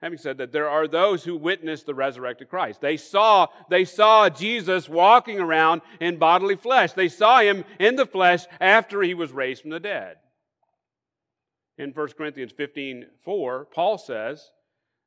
having 0.07 0.19
said 0.19 0.39
that, 0.39 0.53
there 0.53 0.69
are 0.69 0.87
those 0.87 1.25
who 1.25 1.37
witnessed 1.37 1.85
the 1.85 1.95
resurrected 1.95 2.49
Christ. 2.49 2.81
They 2.81 2.97
saw, 2.97 3.49
they 3.69 3.85
saw 3.85 4.29
Jesus 4.29 4.89
walking 4.89 5.41
around 5.41 5.83
in 6.01 6.17
bodily 6.17 6.55
flesh. 6.55 6.93
They 6.93 7.09
saw 7.09 7.41
him 7.41 7.65
in 7.81 7.97
the 7.97 8.07
flesh 8.07 8.47
after 8.61 9.03
he 9.03 9.15
was 9.15 9.33
raised 9.33 9.63
from 9.63 9.73
the 9.73 9.81
dead. 9.81 10.19
In 11.77 11.91
1 11.91 12.09
Corinthians 12.17 12.53
15 12.57 13.07
4, 13.25 13.65
Paul 13.75 13.99
says, 13.99 14.49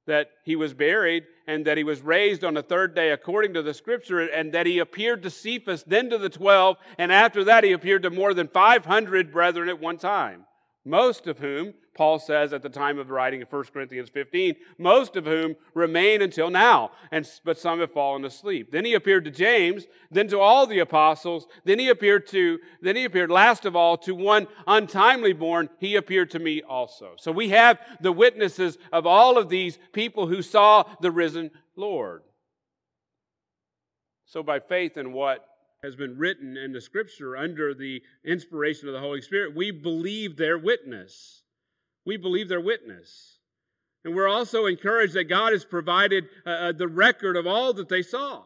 that 0.05 0.31
he 0.43 0.55
was 0.55 0.73
buried 0.73 1.23
and 1.47 1.65
that 1.65 1.77
he 1.77 1.83
was 1.83 2.01
raised 2.01 2.43
on 2.43 2.55
the 2.55 2.63
third 2.63 2.93
day 2.95 3.11
according 3.11 3.53
to 3.53 3.61
the 3.61 3.73
scripture 3.73 4.19
and 4.19 4.51
that 4.53 4.65
he 4.65 4.79
appeared 4.79 5.21
to 5.23 5.29
Cephas, 5.29 5.83
then 5.83 6.09
to 6.09 6.17
the 6.17 6.29
twelve, 6.29 6.77
and 6.97 7.11
after 7.11 7.43
that 7.43 7.63
he 7.63 7.71
appeared 7.71 8.01
to 8.03 8.09
more 8.09 8.33
than 8.33 8.47
500 8.47 9.31
brethren 9.31 9.69
at 9.69 9.79
one 9.79 9.97
time 9.97 10.45
most 10.85 11.27
of 11.27 11.39
whom, 11.39 11.73
Paul 11.99 12.17
says 12.17 12.53
at 12.53 12.63
the 12.63 12.69
time 12.69 12.97
of 12.97 13.09
writing 13.09 13.41
of 13.41 13.51
1 13.51 13.65
Corinthians 13.73 14.07
15, 14.07 14.55
most 14.77 15.17
of 15.17 15.25
whom 15.25 15.57
remain 15.73 16.21
until 16.21 16.49
now, 16.49 16.91
and, 17.11 17.29
but 17.43 17.59
some 17.59 17.81
have 17.81 17.91
fallen 17.91 18.23
asleep. 18.23 18.71
Then 18.71 18.85
he 18.85 18.93
appeared 18.93 19.25
to 19.25 19.31
James, 19.31 19.85
then 20.09 20.29
to 20.29 20.39
all 20.39 20.65
the 20.65 20.79
apostles, 20.79 21.45
then 21.65 21.77
he 21.77 21.89
appeared 21.89 22.25
to, 22.27 22.59
then 22.81 22.95
he 22.95 23.03
appeared 23.03 23.29
last 23.29 23.65
of 23.65 23.75
all 23.75 23.97
to 23.97 24.15
one 24.15 24.47
untimely 24.65 25.33
born, 25.33 25.67
he 25.77 25.97
appeared 25.97 26.31
to 26.31 26.39
me 26.39 26.61
also. 26.61 27.15
So 27.17 27.33
we 27.33 27.49
have 27.49 27.77
the 27.99 28.13
witnesses 28.13 28.77
of 28.93 29.05
all 29.05 29.37
of 29.37 29.49
these 29.49 29.77
people 29.91 30.27
who 30.27 30.41
saw 30.41 30.85
the 31.01 31.11
risen 31.11 31.51
Lord. 31.75 32.21
So 34.23 34.41
by 34.41 34.61
faith 34.61 34.95
in 34.95 35.11
what 35.11 35.45
has 35.83 35.97
been 35.97 36.17
written 36.17 36.55
in 36.55 36.71
the 36.71 36.79
scripture 36.79 37.35
under 37.35 37.73
the 37.73 38.01
inspiration 38.23 38.87
of 38.87 38.93
the 38.93 39.01
Holy 39.01 39.19
Spirit, 39.19 39.53
we 39.53 39.71
believe 39.71 40.37
their 40.37 40.57
witness. 40.57 41.43
We 42.05 42.17
believe 42.17 42.49
their 42.49 42.61
witness. 42.61 43.39
And 44.03 44.15
we're 44.15 44.27
also 44.27 44.65
encouraged 44.65 45.13
that 45.13 45.25
God 45.25 45.51
has 45.51 45.65
provided 45.65 46.25
uh, 46.45 46.49
uh, 46.49 46.71
the 46.71 46.87
record 46.87 47.35
of 47.35 47.45
all 47.45 47.73
that 47.73 47.89
they 47.89 48.01
saw. 48.01 48.43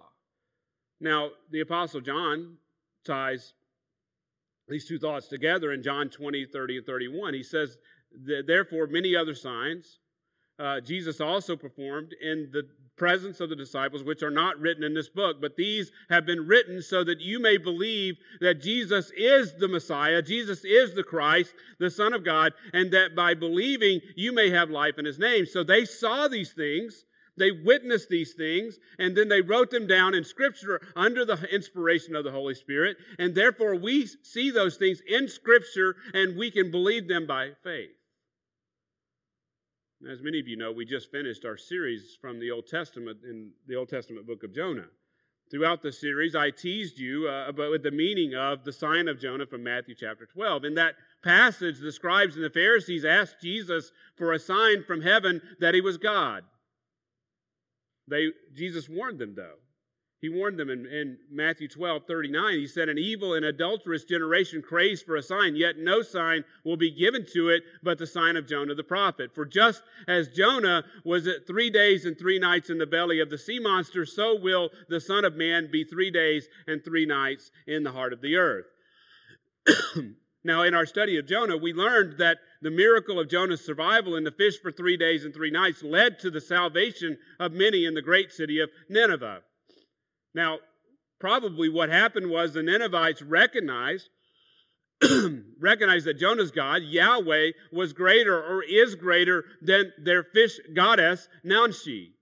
Now, 0.99 1.29
the 1.51 1.59
Apostle 1.59 2.01
John 2.01 2.57
ties 3.05 3.53
these 4.67 4.85
two 4.85 4.97
thoughts 4.97 5.27
together 5.27 5.71
in 5.71 5.83
John 5.83 6.09
20, 6.09 6.45
30, 6.45 6.77
and 6.77 6.85
31. 6.85 7.33
He 7.33 7.43
says, 7.43 7.77
Therefore, 8.45 8.87
many 8.87 9.15
other 9.15 9.35
signs 9.35 9.99
uh, 10.59 10.79
Jesus 10.79 11.19
also 11.19 11.55
performed 11.55 12.13
in 12.21 12.49
the 12.51 12.67
presence 12.95 13.39
of 13.39 13.49
the 13.49 13.55
disciples, 13.55 14.03
which 14.03 14.23
are 14.23 14.31
not 14.31 14.59
written 14.59 14.83
in 14.83 14.93
this 14.93 15.09
book, 15.09 15.37
but 15.41 15.55
these 15.55 15.91
have 16.09 16.25
been 16.25 16.47
written 16.47 16.81
so 16.81 17.03
that 17.03 17.21
you 17.21 17.39
may 17.39 17.57
believe 17.57 18.15
that 18.41 18.61
Jesus 18.61 19.11
is 19.17 19.57
the 19.57 19.67
Messiah, 19.67 20.21
Jesus 20.21 20.63
is 20.63 20.93
the 20.93 21.03
Christ, 21.03 21.53
the 21.79 21.89
Son 21.89 22.13
of 22.13 22.23
God, 22.23 22.53
and 22.73 22.91
that 22.91 23.15
by 23.15 23.33
believing 23.33 24.01
you 24.15 24.33
may 24.33 24.49
have 24.49 24.69
life 24.69 24.97
in 24.97 25.05
his 25.05 25.19
name. 25.19 25.45
So 25.45 25.63
they 25.63 25.85
saw 25.85 26.27
these 26.27 26.53
things. 26.53 27.05
They 27.35 27.49
witnessed 27.49 28.09
these 28.09 28.33
things 28.33 28.77
and 28.99 29.17
then 29.17 29.27
they 29.27 29.41
wrote 29.41 29.71
them 29.71 29.87
down 29.87 30.13
in 30.13 30.23
Scripture 30.23 30.79
under 30.95 31.25
the 31.25 31.41
inspiration 31.51 32.15
of 32.15 32.23
the 32.23 32.31
Holy 32.31 32.53
Spirit. 32.53 32.97
And 33.17 33.33
therefore, 33.33 33.75
we 33.75 34.05
see 34.21 34.51
those 34.51 34.77
things 34.77 35.01
in 35.07 35.27
Scripture 35.27 35.95
and 36.13 36.37
we 36.37 36.51
can 36.51 36.69
believe 36.69 37.07
them 37.07 37.25
by 37.25 37.53
faith. 37.63 37.89
As 40.11 40.21
many 40.21 40.39
of 40.39 40.47
you 40.47 40.57
know, 40.57 40.71
we 40.71 40.85
just 40.85 41.11
finished 41.11 41.45
our 41.45 41.55
series 41.55 42.17
from 42.19 42.39
the 42.39 42.51
Old 42.51 42.67
Testament 42.67 43.19
in 43.23 43.51
the 43.67 43.75
Old 43.75 43.87
Testament 43.87 44.27
book 44.27 44.43
of 44.43 44.53
Jonah. 44.53 44.87
Throughout 45.49 45.81
the 45.81 45.91
series, 45.91 46.35
I 46.35 46.49
teased 46.49 46.99
you 46.99 47.29
uh, 47.29 47.45
about 47.47 47.83
the 47.83 47.91
meaning 47.91 48.35
of 48.35 48.65
the 48.65 48.73
sign 48.73 49.07
of 49.07 49.19
Jonah 49.19 49.45
from 49.45 49.63
Matthew 49.63 49.95
chapter 49.95 50.25
12. 50.25 50.65
In 50.65 50.73
that 50.75 50.95
passage, 51.23 51.79
the 51.79 51.91
scribes 51.91 52.35
and 52.35 52.43
the 52.43 52.49
Pharisees 52.49 53.05
asked 53.05 53.37
Jesus 53.41 53.91
for 54.17 54.33
a 54.33 54.39
sign 54.39 54.83
from 54.83 55.01
heaven 55.01 55.41
that 55.59 55.73
he 55.73 55.79
was 55.79 55.97
God. 55.97 56.43
They, 58.07 58.29
Jesus 58.53 58.89
warned 58.89 59.19
them, 59.19 59.35
though. 59.35 59.59
He 60.23 60.29
warned 60.29 60.57
them 60.57 60.69
in, 60.69 60.85
in, 60.85 61.17
Matthew 61.29 61.67
12, 61.67 62.03
39. 62.07 62.53
He 62.53 62.65
said, 62.65 62.87
An 62.87 62.97
evil 62.97 63.33
and 63.33 63.43
adulterous 63.43 64.05
generation 64.05 64.61
craves 64.61 65.01
for 65.01 65.17
a 65.17 65.21
sign, 65.21 65.57
yet 65.57 65.77
no 65.77 66.01
sign 66.01 66.45
will 66.63 66.77
be 66.77 66.91
given 66.91 67.25
to 67.33 67.49
it 67.49 67.63
but 67.83 67.97
the 67.97 68.07
sign 68.07 68.37
of 68.37 68.47
Jonah 68.47 68.73
the 68.73 68.85
prophet. 68.85 69.35
For 69.35 69.45
just 69.45 69.83
as 70.07 70.29
Jonah 70.29 70.85
was 71.03 71.27
at 71.27 71.45
three 71.45 71.69
days 71.69 72.05
and 72.05 72.17
three 72.17 72.39
nights 72.39 72.69
in 72.69 72.77
the 72.77 72.85
belly 72.85 73.19
of 73.19 73.29
the 73.29 73.37
sea 73.37 73.59
monster, 73.59 74.05
so 74.05 74.33
will 74.33 74.69
the 74.87 75.01
Son 75.01 75.25
of 75.25 75.35
Man 75.35 75.67
be 75.69 75.83
three 75.83 76.09
days 76.09 76.47
and 76.67 76.81
three 76.81 77.05
nights 77.05 77.51
in 77.67 77.83
the 77.83 77.91
heart 77.91 78.13
of 78.13 78.21
the 78.21 78.37
earth. 78.37 78.67
now, 80.45 80.61
in 80.61 80.73
our 80.73 80.85
study 80.85 81.17
of 81.17 81.27
Jonah, 81.27 81.57
we 81.57 81.73
learned 81.73 82.17
that 82.19 82.37
the 82.61 82.71
miracle 82.71 83.19
of 83.19 83.29
Jonah's 83.29 83.65
survival 83.65 84.15
in 84.15 84.23
the 84.23 84.31
fish 84.31 84.57
for 84.57 84.71
three 84.71 84.95
days 84.95 85.25
and 85.25 85.33
three 85.33 85.51
nights 85.51 85.83
led 85.83 86.17
to 86.19 86.31
the 86.31 86.39
salvation 86.39 87.17
of 87.41 87.51
many 87.51 87.83
in 87.83 87.93
the 87.93 88.01
great 88.01 88.31
city 88.31 88.61
of 88.61 88.69
Nineveh. 88.87 89.41
Now, 90.33 90.59
probably 91.19 91.69
what 91.69 91.89
happened 91.89 92.29
was 92.29 92.53
the 92.53 92.63
Ninevites 92.63 93.21
recognized 93.21 94.09
recognized 95.59 96.05
that 96.05 96.19
Jonah's 96.19 96.51
God, 96.51 96.83
Yahweh, 96.83 97.51
was 97.71 97.93
greater 97.93 98.37
or 98.37 98.63
is 98.63 98.95
greater 98.95 99.43
than 99.61 99.91
their 100.01 100.23
fish 100.23 100.59
goddess, 100.73 101.27
Nanshe. 101.45 102.12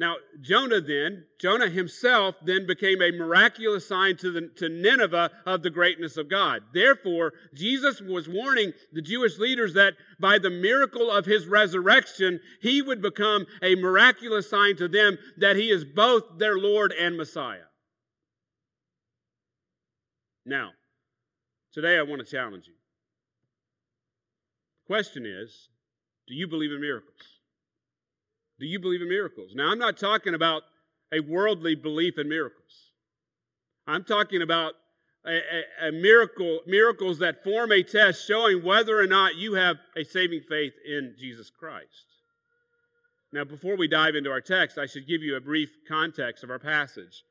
Now, 0.00 0.16
Jonah 0.40 0.80
then, 0.80 1.26
Jonah 1.38 1.68
himself 1.68 2.36
then 2.42 2.66
became 2.66 3.02
a 3.02 3.10
miraculous 3.10 3.86
sign 3.86 4.16
to, 4.16 4.32
the, 4.32 4.48
to 4.56 4.70
Nineveh 4.70 5.30
of 5.44 5.62
the 5.62 5.68
greatness 5.68 6.16
of 6.16 6.30
God. 6.30 6.62
Therefore, 6.72 7.34
Jesus 7.52 8.00
was 8.00 8.26
warning 8.26 8.72
the 8.94 9.02
Jewish 9.02 9.38
leaders 9.38 9.74
that 9.74 9.92
by 10.18 10.38
the 10.38 10.48
miracle 10.48 11.10
of 11.10 11.26
his 11.26 11.46
resurrection, 11.46 12.40
he 12.62 12.80
would 12.80 13.02
become 13.02 13.44
a 13.62 13.74
miraculous 13.74 14.48
sign 14.48 14.74
to 14.76 14.88
them 14.88 15.18
that 15.36 15.56
he 15.56 15.68
is 15.68 15.84
both 15.84 16.38
their 16.38 16.56
Lord 16.56 16.94
and 16.98 17.18
Messiah. 17.18 17.68
Now, 20.46 20.70
today 21.74 21.98
I 21.98 22.02
want 22.04 22.24
to 22.24 22.26
challenge 22.26 22.66
you. 22.68 22.74
The 24.88 24.94
question 24.94 25.26
is 25.26 25.68
do 26.26 26.34
you 26.34 26.48
believe 26.48 26.72
in 26.72 26.80
miracles? 26.80 27.39
Do 28.60 28.66
you 28.66 28.78
believe 28.78 29.00
in 29.00 29.08
miracles? 29.08 29.52
Now, 29.54 29.70
I'm 29.70 29.78
not 29.78 29.96
talking 29.96 30.34
about 30.34 30.62
a 31.12 31.20
worldly 31.20 31.74
belief 31.74 32.18
in 32.18 32.28
miracles. 32.28 32.90
I'm 33.86 34.04
talking 34.04 34.42
about 34.42 34.74
a, 35.26 35.38
a, 35.38 35.88
a, 35.88 35.92
miracle, 35.92 36.60
miracles 36.66 37.18
that 37.18 37.42
form 37.42 37.72
a 37.72 37.82
test 37.82 38.26
showing 38.26 38.62
whether 38.62 39.00
or 39.00 39.06
not 39.06 39.36
you 39.36 39.54
have 39.54 39.76
a 39.96 40.04
saving 40.04 40.42
faith 40.48 40.74
in 40.86 41.14
Jesus 41.18 41.50
Christ. 41.50 42.06
Now, 43.32 43.44
before 43.44 43.76
we 43.76 43.88
dive 43.88 44.14
into 44.14 44.30
our 44.30 44.40
text, 44.40 44.76
I 44.76 44.86
should 44.86 45.08
give 45.08 45.22
you 45.22 45.36
a 45.36 45.40
brief 45.40 45.70
context 45.88 46.44
of 46.44 46.50
our 46.50 46.58
passage. 46.58 47.24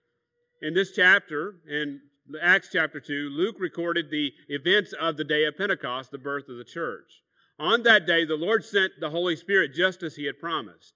In 0.61 0.73
this 0.73 0.91
chapter, 0.91 1.55
in 1.69 2.01
Acts 2.41 2.69
chapter 2.71 2.99
2, 2.99 3.29
Luke 3.29 3.57
recorded 3.59 4.09
the 4.09 4.31
events 4.47 4.93
of 4.99 5.17
the 5.17 5.23
day 5.23 5.45
of 5.45 5.57
Pentecost, 5.57 6.11
the 6.11 6.17
birth 6.17 6.49
of 6.49 6.57
the 6.57 6.63
church. 6.63 7.21
On 7.59 7.83
that 7.83 8.07
day, 8.07 8.25
the 8.25 8.35
Lord 8.35 8.63
sent 8.65 8.93
the 8.99 9.09
Holy 9.09 9.35
Spirit 9.35 9.73
just 9.73 10.01
as 10.01 10.15
he 10.15 10.25
had 10.25 10.39
promised. 10.39 10.93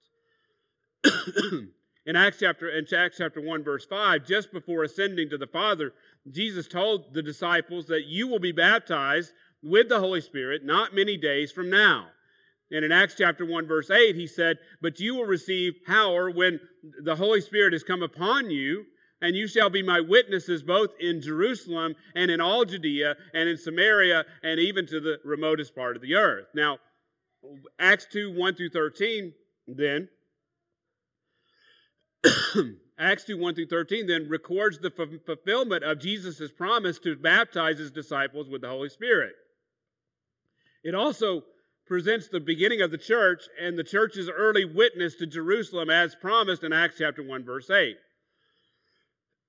in 2.06 2.16
Acts 2.16 2.38
chapter 2.40 2.68
in 2.70 2.86
Acts 2.94 3.18
chapter 3.18 3.40
1 3.40 3.62
verse 3.62 3.84
5 3.86 4.26
just 4.26 4.52
before 4.52 4.84
ascending 4.84 5.30
to 5.30 5.38
the 5.38 5.46
Father 5.46 5.92
Jesus 6.30 6.68
told 6.68 7.12
the 7.12 7.22
disciples 7.22 7.86
that 7.86 8.06
you 8.06 8.28
will 8.28 8.38
be 8.38 8.52
baptized 8.52 9.32
with 9.62 9.88
the 9.88 10.00
Holy 10.00 10.20
Spirit 10.20 10.64
not 10.64 10.94
many 10.94 11.16
days 11.16 11.52
from 11.52 11.70
now. 11.70 12.06
And 12.70 12.84
in 12.84 12.92
Acts 12.92 13.14
chapter 13.16 13.44
1 13.44 13.66
verse 13.66 13.90
8 13.90 14.14
he 14.14 14.26
said 14.26 14.58
but 14.80 15.00
you 15.00 15.14
will 15.14 15.26
receive 15.26 15.74
power 15.86 16.30
when 16.30 16.60
the 17.02 17.16
Holy 17.16 17.40
Spirit 17.40 17.72
has 17.72 17.84
come 17.84 18.02
upon 18.02 18.50
you 18.50 18.86
and 19.20 19.36
you 19.36 19.46
shall 19.46 19.70
be 19.70 19.82
my 19.82 20.00
witnesses 20.00 20.62
both 20.62 20.90
in 21.00 21.20
Jerusalem 21.20 21.94
and 22.14 22.30
in 22.30 22.40
all 22.40 22.64
Judea 22.64 23.16
and 23.32 23.48
in 23.48 23.56
Samaria 23.56 24.24
and 24.42 24.58
even 24.60 24.86
to 24.86 25.00
the 25.00 25.18
remotest 25.24 25.74
part 25.74 25.96
of 25.96 26.02
the 26.02 26.14
earth. 26.14 26.46
Now 26.54 26.78
Acts 27.78 28.06
2 28.10 28.32
1 28.34 28.54
through 28.54 28.70
13 28.70 29.34
then 29.66 30.08
Acts 32.98 33.24
2 33.24 33.36
1 33.36 33.54
through 33.54 33.66
13 33.66 34.06
then 34.06 34.28
records 34.28 34.78
the 34.78 34.92
f- 34.96 35.08
fulfillment 35.26 35.82
of 35.84 35.98
Jesus' 36.00 36.50
promise 36.50 36.98
to 37.00 37.16
baptize 37.16 37.78
his 37.78 37.90
disciples 37.90 38.48
with 38.48 38.62
the 38.62 38.68
Holy 38.68 38.88
Spirit. 38.88 39.34
It 40.82 40.94
also 40.94 41.42
presents 41.86 42.28
the 42.28 42.40
beginning 42.40 42.80
of 42.80 42.90
the 42.90 42.98
church 42.98 43.44
and 43.60 43.78
the 43.78 43.84
church's 43.84 44.28
early 44.28 44.64
witness 44.64 45.16
to 45.16 45.26
Jerusalem 45.26 45.90
as 45.90 46.14
promised 46.14 46.62
in 46.62 46.72
Acts 46.72 46.96
chapter 46.98 47.22
1 47.22 47.44
verse 47.44 47.68
8. 47.70 47.96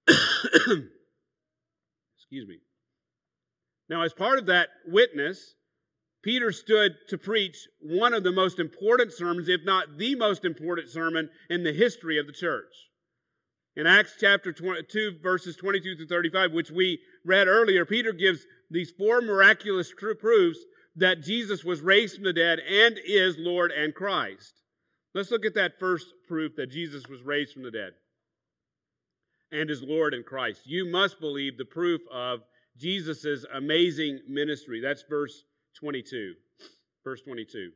Excuse 2.17 2.47
me. 2.47 2.59
Now, 3.87 4.01
as 4.01 4.13
part 4.13 4.39
of 4.39 4.47
that 4.47 4.69
witness, 4.87 5.55
Peter 6.25 6.51
stood 6.51 6.95
to 7.07 7.19
preach 7.19 7.67
one 7.79 8.11
of 8.11 8.23
the 8.23 8.31
most 8.31 8.57
important 8.57 9.13
sermons, 9.13 9.47
if 9.47 9.61
not 9.63 9.99
the 9.99 10.15
most 10.15 10.43
important 10.43 10.89
sermon 10.89 11.29
in 11.51 11.63
the 11.63 11.71
history 11.71 12.17
of 12.17 12.25
the 12.25 12.33
church. 12.33 12.89
In 13.75 13.85
Acts 13.85 14.15
chapter 14.19 14.51
2, 14.51 15.19
verses 15.21 15.55
22 15.55 15.95
through 15.95 16.07
35, 16.07 16.51
which 16.51 16.71
we 16.71 16.99
read 17.23 17.47
earlier, 17.47 17.85
Peter 17.85 18.11
gives 18.11 18.47
these 18.71 18.89
four 18.89 19.21
miraculous 19.21 19.91
true 19.91 20.15
proofs 20.15 20.57
that 20.95 21.21
Jesus 21.21 21.63
was 21.63 21.81
raised 21.81 22.15
from 22.15 22.23
the 22.23 22.33
dead 22.33 22.57
and 22.57 22.97
is 23.05 23.35
Lord 23.37 23.71
and 23.71 23.93
Christ. 23.93 24.63
Let's 25.13 25.29
look 25.29 25.45
at 25.45 25.53
that 25.53 25.79
first 25.79 26.07
proof 26.27 26.55
that 26.55 26.71
Jesus 26.71 27.07
was 27.07 27.21
raised 27.21 27.53
from 27.53 27.61
the 27.61 27.71
dead 27.71 27.91
and 29.51 29.69
is 29.69 29.83
Lord 29.83 30.15
and 30.15 30.25
Christ. 30.25 30.61
You 30.65 30.89
must 30.89 31.19
believe 31.19 31.59
the 31.59 31.65
proof 31.65 32.01
of 32.11 32.39
Jesus' 32.79 33.45
amazing 33.53 34.21
ministry. 34.27 34.81
That's 34.81 35.03
verse 35.07 35.43
22. 35.75 36.33
Verse 37.03 37.21
22. 37.21 37.71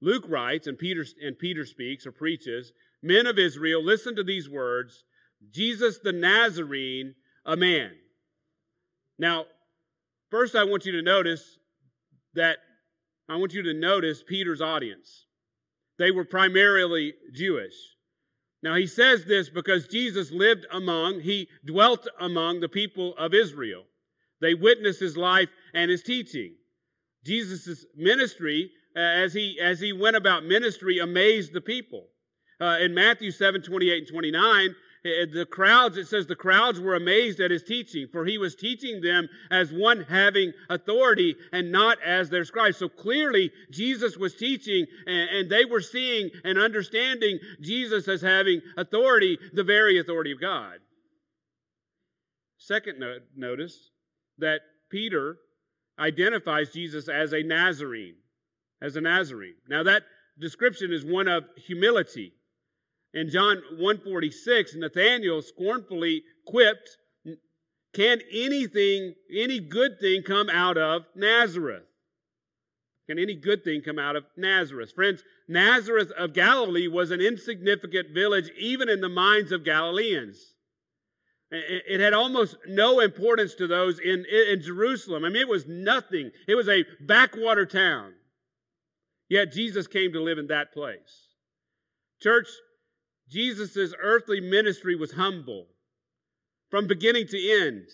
Luke 0.00 0.24
writes, 0.28 0.66
and 0.66 0.78
Peter, 0.78 1.04
and 1.22 1.38
Peter 1.38 1.64
speaks 1.64 2.06
or 2.06 2.12
preaches, 2.12 2.72
Men 3.02 3.26
of 3.26 3.38
Israel, 3.38 3.82
listen 3.82 4.16
to 4.16 4.24
these 4.24 4.48
words 4.48 5.04
Jesus 5.50 5.98
the 6.02 6.12
Nazarene, 6.12 7.14
a 7.44 7.56
man. 7.56 7.92
Now, 9.18 9.46
first 10.30 10.54
I 10.54 10.64
want 10.64 10.86
you 10.86 10.92
to 10.92 11.02
notice 11.02 11.58
that 12.34 12.58
I 13.28 13.36
want 13.36 13.52
you 13.52 13.62
to 13.62 13.74
notice 13.74 14.22
Peter's 14.26 14.60
audience. 14.60 15.26
They 15.98 16.10
were 16.10 16.24
primarily 16.24 17.14
Jewish. 17.32 17.74
Now, 18.62 18.74
he 18.74 18.86
says 18.86 19.24
this 19.24 19.48
because 19.48 19.86
Jesus 19.86 20.30
lived 20.30 20.66
among, 20.72 21.20
he 21.20 21.48
dwelt 21.64 22.08
among 22.20 22.60
the 22.60 22.68
people 22.68 23.14
of 23.16 23.34
Israel. 23.34 23.84
They 24.40 24.54
witnessed 24.54 25.00
his 25.00 25.16
life 25.16 25.48
and 25.72 25.90
his 25.90 26.02
teaching. 26.02 26.54
Jesus' 27.26 27.84
ministry, 27.96 28.70
uh, 28.96 29.00
as 29.00 29.34
he, 29.34 29.58
as 29.60 29.80
he 29.80 29.92
went 29.92 30.16
about 30.16 30.44
ministry, 30.44 30.98
amazed 30.98 31.52
the 31.52 31.60
people. 31.60 32.06
Uh, 32.58 32.78
in 32.80 32.94
Matthew 32.94 33.30
7 33.30 33.60
28 33.60 33.98
and 33.98 34.08
29, 34.08 34.70
uh, 34.70 35.26
the 35.30 35.46
crowds, 35.50 35.98
it 35.98 36.06
says 36.06 36.26
the 36.26 36.34
crowds 36.34 36.80
were 36.80 36.94
amazed 36.94 37.38
at 37.40 37.50
his 37.50 37.62
teaching, 37.62 38.06
for 38.10 38.24
he 38.24 38.38
was 38.38 38.54
teaching 38.54 39.02
them 39.02 39.28
as 39.50 39.72
one 39.72 40.04
having 40.08 40.52
authority 40.70 41.36
and 41.52 41.70
not 41.70 41.98
as 42.02 42.30
their 42.30 42.44
scribes. 42.44 42.78
So 42.78 42.88
clearly, 42.88 43.50
Jesus 43.70 44.16
was 44.16 44.34
teaching, 44.34 44.86
and 45.06 45.50
they 45.50 45.64
were 45.66 45.82
seeing 45.82 46.30
and 46.44 46.58
understanding 46.58 47.38
Jesus 47.60 48.08
as 48.08 48.22
having 48.22 48.62
authority, 48.78 49.38
the 49.52 49.64
very 49.64 49.98
authority 49.98 50.32
of 50.32 50.40
God. 50.40 50.78
Second 52.56 53.04
notice 53.36 53.90
that 54.38 54.60
Peter 54.90 55.36
identifies 55.98 56.72
Jesus 56.72 57.08
as 57.08 57.32
a 57.32 57.42
Nazarene, 57.42 58.16
as 58.80 58.96
a 58.96 59.00
Nazarene. 59.00 59.56
Now 59.68 59.82
that 59.82 60.02
description 60.38 60.92
is 60.92 61.04
one 61.04 61.28
of 61.28 61.44
humility. 61.56 62.32
In 63.14 63.30
John 63.30 63.62
146, 63.70 64.74
Nathanael 64.76 65.40
scornfully 65.40 66.22
quipped, 66.46 66.98
Can 67.94 68.20
anything, 68.30 69.14
any 69.34 69.58
good 69.58 69.98
thing 70.00 70.22
come 70.22 70.50
out 70.50 70.76
of 70.76 71.06
Nazareth? 71.14 71.84
Can 73.08 73.18
any 73.18 73.34
good 73.34 73.62
thing 73.62 73.82
come 73.82 73.98
out 73.98 74.16
of 74.16 74.24
Nazareth? 74.36 74.92
Friends, 74.92 75.22
Nazareth 75.48 76.10
of 76.18 76.34
Galilee 76.34 76.88
was 76.88 77.10
an 77.10 77.20
insignificant 77.20 78.10
village 78.12 78.50
even 78.58 78.88
in 78.88 79.00
the 79.00 79.08
minds 79.08 79.52
of 79.52 79.64
Galileans. 79.64 80.55
It 81.50 82.00
had 82.00 82.12
almost 82.12 82.56
no 82.66 82.98
importance 82.98 83.54
to 83.54 83.68
those 83.68 84.00
in, 84.00 84.24
in 84.24 84.60
Jerusalem. 84.60 85.24
I 85.24 85.28
mean, 85.28 85.42
it 85.42 85.48
was 85.48 85.66
nothing. 85.66 86.32
It 86.48 86.56
was 86.56 86.68
a 86.68 86.84
backwater 87.00 87.64
town. 87.64 88.14
Yet 89.28 89.52
Jesus 89.52 89.86
came 89.86 90.12
to 90.12 90.22
live 90.22 90.38
in 90.38 90.48
that 90.48 90.72
place. 90.72 91.28
Church, 92.20 92.48
Jesus' 93.28 93.94
earthly 94.00 94.40
ministry 94.40 94.96
was 94.96 95.12
humble 95.12 95.66
from 96.68 96.88
beginning 96.88 97.28
to 97.28 97.66
end. 97.66 97.86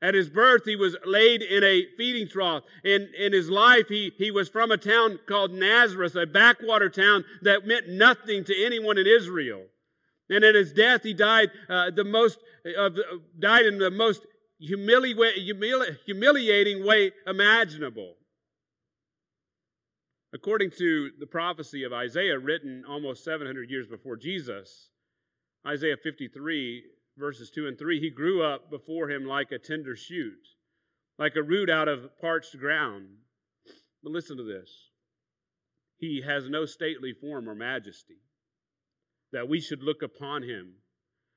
At 0.00 0.14
his 0.14 0.28
birth, 0.28 0.64
he 0.64 0.76
was 0.76 0.96
laid 1.04 1.42
in 1.42 1.64
a 1.64 1.86
feeding 1.96 2.28
trough. 2.28 2.62
In, 2.82 3.08
in 3.18 3.32
his 3.32 3.48
life, 3.48 3.88
he, 3.88 4.12
he 4.18 4.30
was 4.30 4.48
from 4.48 4.70
a 4.70 4.76
town 4.76 5.18
called 5.26 5.52
Nazareth, 5.52 6.14
a 6.14 6.26
backwater 6.26 6.90
town 6.90 7.24
that 7.42 7.66
meant 7.66 7.88
nothing 7.88 8.44
to 8.44 8.64
anyone 8.64 8.98
in 8.98 9.06
Israel. 9.06 9.64
And 10.30 10.42
at 10.44 10.54
his 10.54 10.72
death, 10.72 11.02
he 11.02 11.12
died 11.12 11.50
uh, 11.68 11.90
the 11.90 12.04
most 12.04 12.38
uh, 12.78 12.90
died 13.38 13.66
in 13.66 13.78
the 13.78 13.90
most 13.90 14.22
humili- 14.62 15.14
humili- 15.14 15.98
humiliating 16.06 16.84
way 16.84 17.12
imaginable. 17.26 18.14
According 20.32 20.70
to 20.78 21.10
the 21.20 21.26
prophecy 21.26 21.84
of 21.84 21.92
Isaiah, 21.92 22.38
written 22.38 22.84
almost 22.88 23.22
700 23.22 23.70
years 23.70 23.86
before 23.86 24.16
Jesus, 24.16 24.88
Isaiah 25.66 25.96
53, 26.02 26.82
verses 27.16 27.50
2 27.50 27.68
and 27.68 27.78
3, 27.78 28.00
he 28.00 28.10
grew 28.10 28.42
up 28.42 28.68
before 28.68 29.08
him 29.08 29.26
like 29.26 29.52
a 29.52 29.58
tender 29.58 29.94
shoot, 29.94 30.40
like 31.18 31.36
a 31.36 31.42
root 31.42 31.70
out 31.70 31.86
of 31.86 32.18
parched 32.20 32.58
ground. 32.58 33.06
But 34.02 34.12
listen 34.12 34.36
to 34.36 34.42
this 34.42 34.70
He 35.98 36.22
has 36.26 36.48
no 36.48 36.66
stately 36.66 37.12
form 37.12 37.48
or 37.48 37.54
majesty, 37.54 38.18
that 39.34 39.48
we 39.48 39.60
should 39.60 39.82
look 39.82 40.00
upon 40.00 40.44
him. 40.44 40.74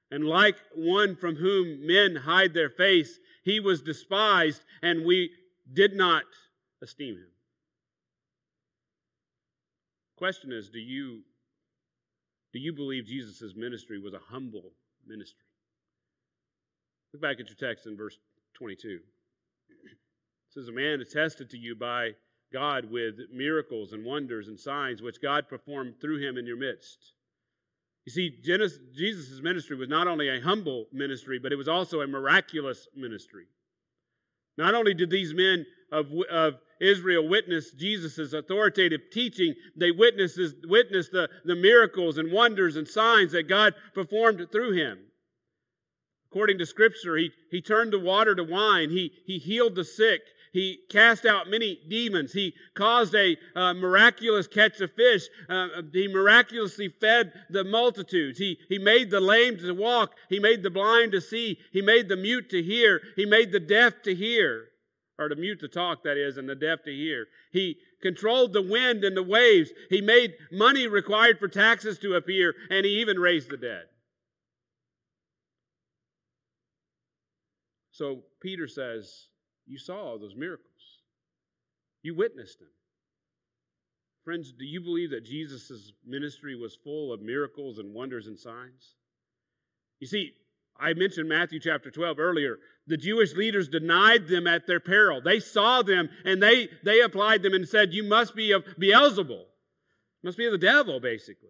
And 0.10 0.24
like 0.24 0.56
one 0.74 1.16
from 1.16 1.36
whom 1.36 1.86
men 1.86 2.16
hide 2.16 2.54
their 2.54 2.70
face, 2.70 3.20
he 3.44 3.60
was 3.60 3.82
despised, 3.82 4.62
and 4.82 5.04
we 5.04 5.32
did 5.74 5.94
not 5.94 6.24
esteem 6.82 7.16
him. 7.16 7.32
Question 10.16 10.54
is, 10.54 10.70
do 10.70 10.80
you 10.80 11.24
do 12.54 12.60
you 12.60 12.72
believe 12.72 13.06
Jesus' 13.06 13.54
ministry 13.56 14.00
was 14.00 14.14
a 14.14 14.22
humble 14.30 14.72
ministry? 15.06 15.46
Look 17.14 17.22
back 17.22 17.40
at 17.40 17.50
your 17.50 17.70
text 17.70 17.86
in 17.86 17.98
verse 17.98 18.18
22. 18.58 18.88
It 18.88 19.02
says, 20.50 20.68
A 20.68 20.72
man 20.72 21.02
attested 21.02 21.50
to 21.50 21.58
you 21.58 21.76
by 21.76 22.12
God 22.54 22.90
with 22.90 23.16
miracles 23.34 23.92
and 23.92 24.06
wonders 24.06 24.48
and 24.48 24.60
signs 24.60 25.02
which 25.02 25.22
God 25.22 25.50
performed 25.50 26.00
through 26.00 26.26
him 26.26 26.38
in 26.38 26.48
your 26.48 26.58
midst. 26.58 27.14
You 28.08 28.12
see, 28.12 28.32
Jesus' 28.96 29.42
ministry 29.42 29.76
was 29.76 29.90
not 29.90 30.08
only 30.08 30.30
a 30.30 30.40
humble 30.40 30.86
ministry, 30.94 31.40
but 31.40 31.52
it 31.52 31.58
was 31.58 31.68
also 31.68 32.00
a 32.00 32.08
miraculous 32.08 32.88
ministry. 32.96 33.48
Not 34.58 34.76
only 34.76 34.94
did 34.94 35.10
these 35.10 35.34
men 35.34 35.66
of, 35.92 36.06
of 36.32 36.54
Israel 36.80 37.28
witness 37.28 37.72
Jesus' 37.72 38.32
authoritative 38.32 39.02
teaching. 39.12 39.56
They 39.76 39.92
witnessed, 39.92 40.40
witnessed 40.64 41.12
the, 41.12 41.30
the 41.44 41.56
miracles 41.58 42.18
and 42.18 42.32
wonders 42.32 42.78
and 42.78 42.88
signs 42.88 43.34
that 43.34 43.50
God 43.50 43.74
performed 43.94 44.48
through 44.54 44.72
him. 44.72 45.00
According 46.32 46.60
to 46.60 46.66
Scripture, 46.66 47.18
he, 47.18 47.32
he 47.52 47.62
turned 47.62 47.92
the 47.92 48.00
water 48.00 48.34
to 48.36 48.44
wine. 48.46 48.90
He, 48.90 49.12
he 49.26 49.38
healed 49.38 49.76
the 49.76 49.84
sick. 49.84 50.22
He 50.54 50.80
cast 50.90 51.26
out 51.26 51.50
many 51.50 51.80
demons. 51.88 52.34
He 52.34 52.54
caused 52.74 53.14
a 53.16 53.38
uh, 53.56 53.74
miraculous 53.74 54.48
catch 54.48 54.80
of 54.82 54.92
fish. 54.94 55.28
Uh, 55.50 55.68
he 55.94 56.08
miraculously 56.08 56.90
fed 56.90 57.34
the 57.50 57.64
multitudes. 57.64 58.40
He, 58.40 58.58
he 58.70 58.80
made 58.80 59.12
the 59.12 59.20
lame 59.20 59.58
to 59.58 59.74
walk. 59.74 60.16
He 60.30 60.40
made 60.40 60.64
the 60.64 60.70
blind 60.70 61.12
to 61.12 61.22
see. 61.22 61.60
He 61.72 61.82
made 61.82 62.10
the 62.10 62.18
mute 62.18 62.50
to 62.50 62.64
hear. 62.64 63.02
He 63.16 63.26
made 63.26 63.52
the 63.52 63.60
deaf 63.60 64.02
to 64.04 64.16
hear 64.16 64.70
or 65.20 65.30
to 65.30 65.36
mute 65.36 65.60
to 65.60 65.68
talk, 65.68 66.04
that 66.04 66.18
is, 66.18 66.38
and 66.38 66.48
the 66.48 66.56
deaf 66.56 66.84
to 66.84 66.92
hear. 66.92 67.28
He 67.52 67.78
controlled 68.02 68.54
the 68.54 68.62
wind 68.62 69.04
and 69.04 69.18
the 69.18 69.24
waves. 69.24 69.72
He 69.90 70.02
made 70.02 70.36
money 70.52 70.88
required 70.88 71.40
for 71.40 71.48
taxes 71.48 71.98
to 72.00 72.16
appear, 72.16 72.54
and 72.70 72.86
he 72.86 73.02
even 73.02 73.18
raised 73.20 73.50
the 73.50 73.58
dead. 73.58 73.86
So 77.92 78.20
Peter 78.42 78.68
says, 78.68 79.28
You 79.68 79.78
saw 79.78 79.98
all 79.98 80.20
those 80.20 80.36
miracles, 80.36 81.02
you 82.02 82.16
witnessed 82.16 82.60
them. 82.60 82.70
Friends, 84.24 84.52
do 84.52 84.66
you 84.66 84.82
believe 84.82 85.12
that 85.12 85.26
Jesus' 85.26 85.94
ministry 86.06 86.56
was 86.56 86.76
full 86.76 87.14
of 87.14 87.22
miracles 87.22 87.78
and 87.78 87.94
wonders 87.94 88.28
and 88.28 88.38
signs? 88.38 88.96
You 90.00 90.08
see, 90.08 90.34
I 90.80 90.94
mentioned 90.94 91.30
Matthew 91.30 91.60
chapter 91.60 91.90
12 91.90 92.20
earlier. 92.20 92.60
The 92.88 92.98
Jewish 92.98 93.34
leaders 93.36 93.68
denied 93.68 94.28
them 94.28 94.46
at 94.46 94.68
their 94.68 94.80
peril. 94.80 95.22
They 95.22 95.40
saw 95.40 95.82
them 95.82 96.10
and 96.26 96.44
they, 96.44 96.70
they 96.84 97.02
applied 97.02 97.42
them 97.42 97.54
and 97.54 97.68
said, 97.68 97.94
You 97.94 98.04
must 98.04 98.36
be 98.36 98.52
of 98.52 98.66
Beelzebul. 98.80 99.46
Must 100.24 100.38
be 100.38 100.46
of 100.46 100.52
the 100.52 100.58
devil, 100.58 101.00
basically. 101.00 101.50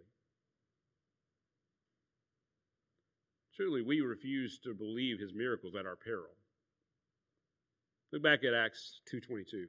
Truly, 3.56 3.82
we 3.82 4.02
refuse 4.02 4.60
to 4.60 4.74
believe 4.76 5.20
his 5.20 5.34
miracles 5.34 5.74
at 5.76 5.86
our 5.88 5.96
peril. 5.96 6.30
Look 8.18 8.24
back 8.24 8.44
at 8.44 8.56
Acts 8.56 9.00
2.22. 9.14 9.66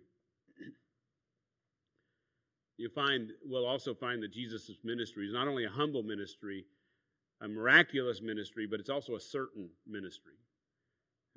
You 2.78 2.88
find, 2.94 3.28
we'll 3.44 3.66
also 3.66 3.92
find 3.92 4.22
that 4.22 4.32
Jesus' 4.32 4.70
ministry 4.82 5.26
is 5.26 5.34
not 5.34 5.48
only 5.48 5.66
a 5.66 5.68
humble 5.68 6.02
ministry, 6.02 6.64
a 7.42 7.48
miraculous 7.48 8.22
ministry, 8.22 8.66
but 8.66 8.80
it's 8.80 8.88
also 8.88 9.16
a 9.16 9.20
certain 9.20 9.68
ministry. 9.86 10.32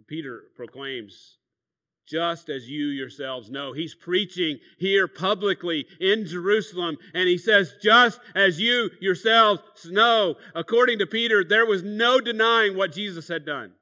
Peter 0.08 0.44
proclaims, 0.56 1.40
just 2.08 2.48
as 2.48 2.70
you 2.70 2.86
yourselves 2.86 3.52
know. 3.52 3.74
He's 3.74 3.94
preaching 3.94 4.60
here 4.80 5.10
publicly 5.10 5.88
in 6.00 6.26
Jerusalem, 6.26 6.98
and 7.14 7.28
he 7.28 7.38
says, 7.38 7.74
just 7.84 8.22
as 8.34 8.62
you 8.62 8.90
yourselves 9.02 9.62
know. 9.84 10.36
According 10.56 11.00
to 11.00 11.06
Peter, 11.06 11.44
there 11.44 11.66
was 11.66 11.84
no 11.84 12.22
denying 12.22 12.78
what 12.78 12.94
Jesus 12.94 13.28
had 13.28 13.46
done. 13.46 13.74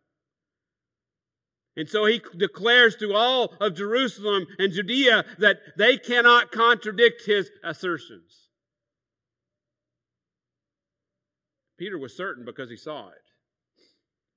And 1.79 1.87
so 1.87 2.03
he 2.03 2.21
declares 2.35 2.97
to 2.97 3.13
all 3.13 3.53
of 3.61 3.73
Jerusalem 3.73 4.47
and 4.57 4.73
Judea 4.73 5.23
that 5.37 5.59
they 5.77 5.95
cannot 5.95 6.51
contradict 6.51 7.25
his 7.25 7.49
assertions. 7.63 8.49
Peter 11.77 11.97
was 11.97 12.13
certain 12.13 12.43
because 12.43 12.69
he 12.69 12.75
saw 12.75 13.07
it. 13.07 13.23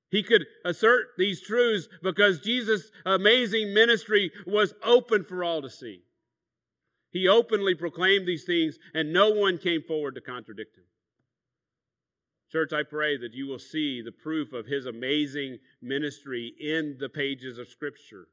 He 0.09 0.23
could 0.23 0.47
assert 0.65 1.09
these 1.19 1.41
truths 1.43 1.89
because 2.01 2.39
Jesus' 2.43 2.93
amazing 3.05 3.75
ministry 3.75 4.31
was 4.47 4.75
open 4.85 5.25
for 5.25 5.43
all 5.43 5.63
to 5.63 5.71
see. 5.71 6.03
He 7.11 7.27
openly 7.27 7.75
proclaimed 7.75 8.25
these 8.25 8.45
things, 8.45 8.79
and 8.95 9.13
no 9.13 9.31
one 9.31 9.59
came 9.59 9.83
forward 9.83 10.15
to 10.15 10.21
contradict 10.21 10.77
him. 10.77 10.85
Church, 12.53 12.75
I 12.75 12.83
pray 12.83 13.17
that 13.17 13.33
you 13.33 13.47
will 13.47 13.59
see 13.59 14.03
the 14.03 14.13
proof 14.13 14.53
of 14.53 14.67
his 14.67 14.85
amazing 14.85 15.59
ministry 15.81 16.53
in 16.61 16.99
the 17.01 17.09
pages 17.09 17.57
of 17.57 17.69
Scripture. 17.69 18.27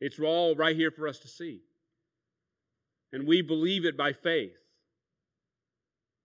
It's 0.00 0.18
all 0.18 0.56
right 0.56 0.74
here 0.74 0.90
for 0.90 1.06
us 1.06 1.18
to 1.18 1.28
see. 1.28 1.60
And 3.12 3.26
we 3.26 3.42
believe 3.42 3.84
it 3.84 3.98
by 3.98 4.14
faith. 4.14 4.56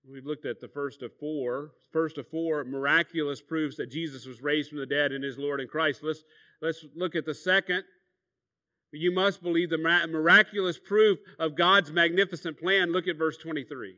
We've 0.10 0.26
looked 0.26 0.46
at 0.46 0.62
the 0.62 0.70
first 0.70 1.02
of 1.02 1.12
four, 1.20 1.72
first 1.92 2.18
of 2.18 2.28
four 2.30 2.64
miraculous 2.64 3.42
proofs 3.42 3.76
that 3.78 3.92
Jesus 3.92 4.26
was 4.26 4.42
raised 4.42 4.70
from 4.70 4.80
the 4.80 4.86
dead 4.86 5.12
and 5.12 5.26
is 5.26 5.38
Lord 5.38 5.60
in 5.60 5.68
Christ. 5.68 6.04
Let's, 6.04 6.24
let's 6.62 6.86
look 6.96 7.16
at 7.16 7.26
the 7.26 7.34
second. 7.34 7.84
You 8.92 9.12
must 9.12 9.44
believe 9.44 9.72
the 9.72 9.78
miraculous 9.78 10.80
proof 10.80 11.20
of 11.38 11.56
God's 11.56 11.92
magnificent 11.92 12.60
plan. 12.60 12.94
Look 12.94 13.08
at 13.10 13.18
verse 13.18 13.38
23. 13.38 13.96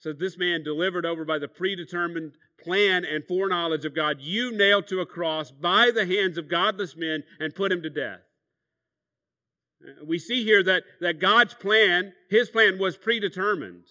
So 0.00 0.14
this 0.14 0.38
man 0.38 0.62
delivered 0.62 1.04
over 1.04 1.24
by 1.26 1.38
the 1.38 1.48
predetermined 1.48 2.32
plan 2.62 3.04
and 3.04 3.24
foreknowledge 3.24 3.84
of 3.84 3.94
God, 3.94 4.16
you 4.20 4.50
nailed 4.50 4.88
to 4.88 5.00
a 5.00 5.06
cross 5.06 5.50
by 5.50 5.90
the 5.94 6.06
hands 6.06 6.38
of 6.38 6.48
godless 6.48 6.96
men 6.96 7.22
and 7.38 7.54
put 7.54 7.70
him 7.70 7.82
to 7.82 7.90
death. 7.90 8.20
Uh, 9.86 10.04
we 10.04 10.18
see 10.18 10.42
here 10.42 10.62
that, 10.62 10.84
that 11.00 11.20
God's 11.20 11.54
plan, 11.54 12.12
his 12.30 12.48
plan, 12.48 12.78
was 12.78 12.96
predetermined. 12.96 13.84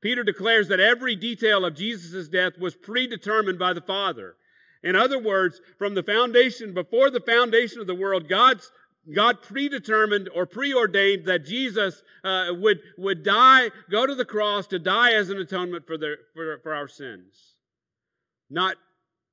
Peter 0.00 0.22
declares 0.22 0.68
that 0.68 0.80
every 0.80 1.16
detail 1.16 1.64
of 1.64 1.74
Jesus' 1.74 2.28
death 2.28 2.52
was 2.58 2.76
predetermined 2.76 3.58
by 3.58 3.72
the 3.72 3.80
Father. 3.80 4.36
In 4.84 4.94
other 4.94 5.18
words, 5.18 5.60
from 5.78 5.94
the 5.94 6.02
foundation, 6.02 6.74
before 6.74 7.10
the 7.10 7.20
foundation 7.20 7.80
of 7.80 7.86
the 7.86 7.94
world, 7.94 8.28
God's 8.28 8.70
God 9.12 9.42
predetermined 9.42 10.30
or 10.34 10.46
preordained 10.46 11.26
that 11.26 11.44
Jesus 11.44 12.02
uh, 12.22 12.48
would, 12.50 12.80
would 12.96 13.22
die, 13.22 13.70
go 13.90 14.06
to 14.06 14.14
the 14.14 14.24
cross 14.24 14.66
to 14.68 14.78
die 14.78 15.12
as 15.12 15.30
an 15.30 15.38
atonement 15.38 15.86
for, 15.86 15.98
their, 15.98 16.16
for, 16.34 16.58
for 16.62 16.74
our 16.74 16.88
sins. 16.88 17.54
Not 18.48 18.76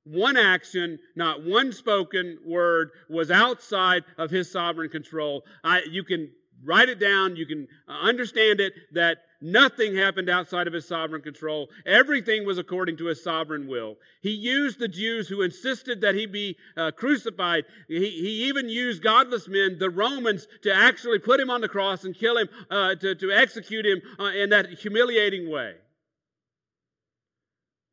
one 0.04 0.36
action, 0.36 1.00
not 1.16 1.46
one 1.46 1.72
spoken 1.72 2.40
word 2.46 2.90
was 3.10 3.30
outside 3.32 4.04
of 4.18 4.32
his 4.32 4.52
sovereign 4.52 4.90
control. 4.90 5.44
I, 5.64 5.84
you 5.90 6.04
can 6.04 6.32
write 6.64 6.90
it 6.90 7.00
down, 7.00 7.36
you 7.36 7.46
can 7.46 7.68
uh, 7.88 7.94
understand 8.02 8.60
it 8.60 8.74
that 8.94 9.20
nothing 9.42 9.96
happened 9.96 10.30
outside 10.30 10.68
of 10.68 10.74
his 10.74 10.88
sovereign 10.88 11.22
control. 11.22 11.70
Everything 11.86 12.46
was 12.46 12.58
according 12.58 12.98
to 12.98 13.08
his 13.08 13.24
sovereign 13.24 13.68
will. 13.68 13.98
He 14.22 14.32
used 14.32 14.80
the 14.80 14.88
Jews 14.88 15.28
who 15.28 15.42
insisted 15.42 16.02
that 16.02 16.16
he 16.16 16.26
be 16.26 16.58
uh, 16.78 16.92
crucified. 16.92 17.66
He, 17.88 18.10
he 18.10 18.48
even 18.48 18.70
used 18.70 19.04
godless 19.04 19.48
men, 19.48 19.78
the 19.80 19.90
Romans, 19.90 20.48
to 20.64 20.74
actually 20.74 21.20
put 21.20 21.40
him 21.40 21.50
on 21.50 21.62
the 21.62 21.68
cross 21.68 22.04
and 22.04 22.16
kill 22.16 22.38
him, 22.38 22.50
uh, 22.70 22.96
to, 22.96 23.16
to 23.16 23.32
execute 23.32 23.86
him 23.86 24.02
uh, 24.20 24.26
in 24.26 24.50
that 24.52 24.70
humiliating 24.80 25.50
way. 25.50 25.76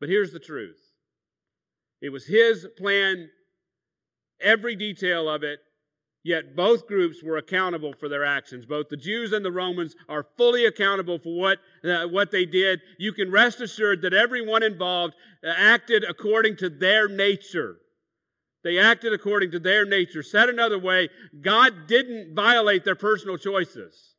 But 0.00 0.08
here's 0.08 0.32
the 0.32 0.38
truth 0.38 0.78
it 2.00 2.10
was 2.10 2.26
his 2.26 2.66
plan, 2.76 3.30
every 4.40 4.76
detail 4.76 5.28
of 5.28 5.42
it, 5.42 5.60
yet 6.28 6.54
both 6.54 6.86
groups 6.86 7.22
were 7.22 7.38
accountable 7.38 7.94
for 7.98 8.08
their 8.08 8.24
actions. 8.24 8.66
Both 8.66 8.90
the 8.90 8.96
Jews 8.96 9.32
and 9.32 9.44
the 9.44 9.50
Romans 9.50 9.96
are 10.08 10.26
fully 10.36 10.66
accountable 10.66 11.18
for 11.18 11.34
what, 11.36 11.58
uh, 11.82 12.06
what 12.06 12.30
they 12.30 12.44
did. 12.44 12.80
You 12.98 13.12
can 13.12 13.30
rest 13.30 13.60
assured 13.60 14.02
that 14.02 14.12
everyone 14.12 14.62
involved 14.62 15.14
uh, 15.42 15.48
acted 15.56 16.04
according 16.04 16.56
to 16.58 16.68
their 16.68 17.08
nature. 17.08 17.78
They 18.62 18.78
acted 18.78 19.12
according 19.12 19.52
to 19.52 19.58
their 19.58 19.86
nature. 19.86 20.22
Said 20.22 20.48
another 20.48 20.78
way, 20.78 21.08
God 21.40 21.86
didn't 21.86 22.34
violate 22.34 22.84
their 22.84 22.94
personal 22.94 23.38
choices. 23.38 24.14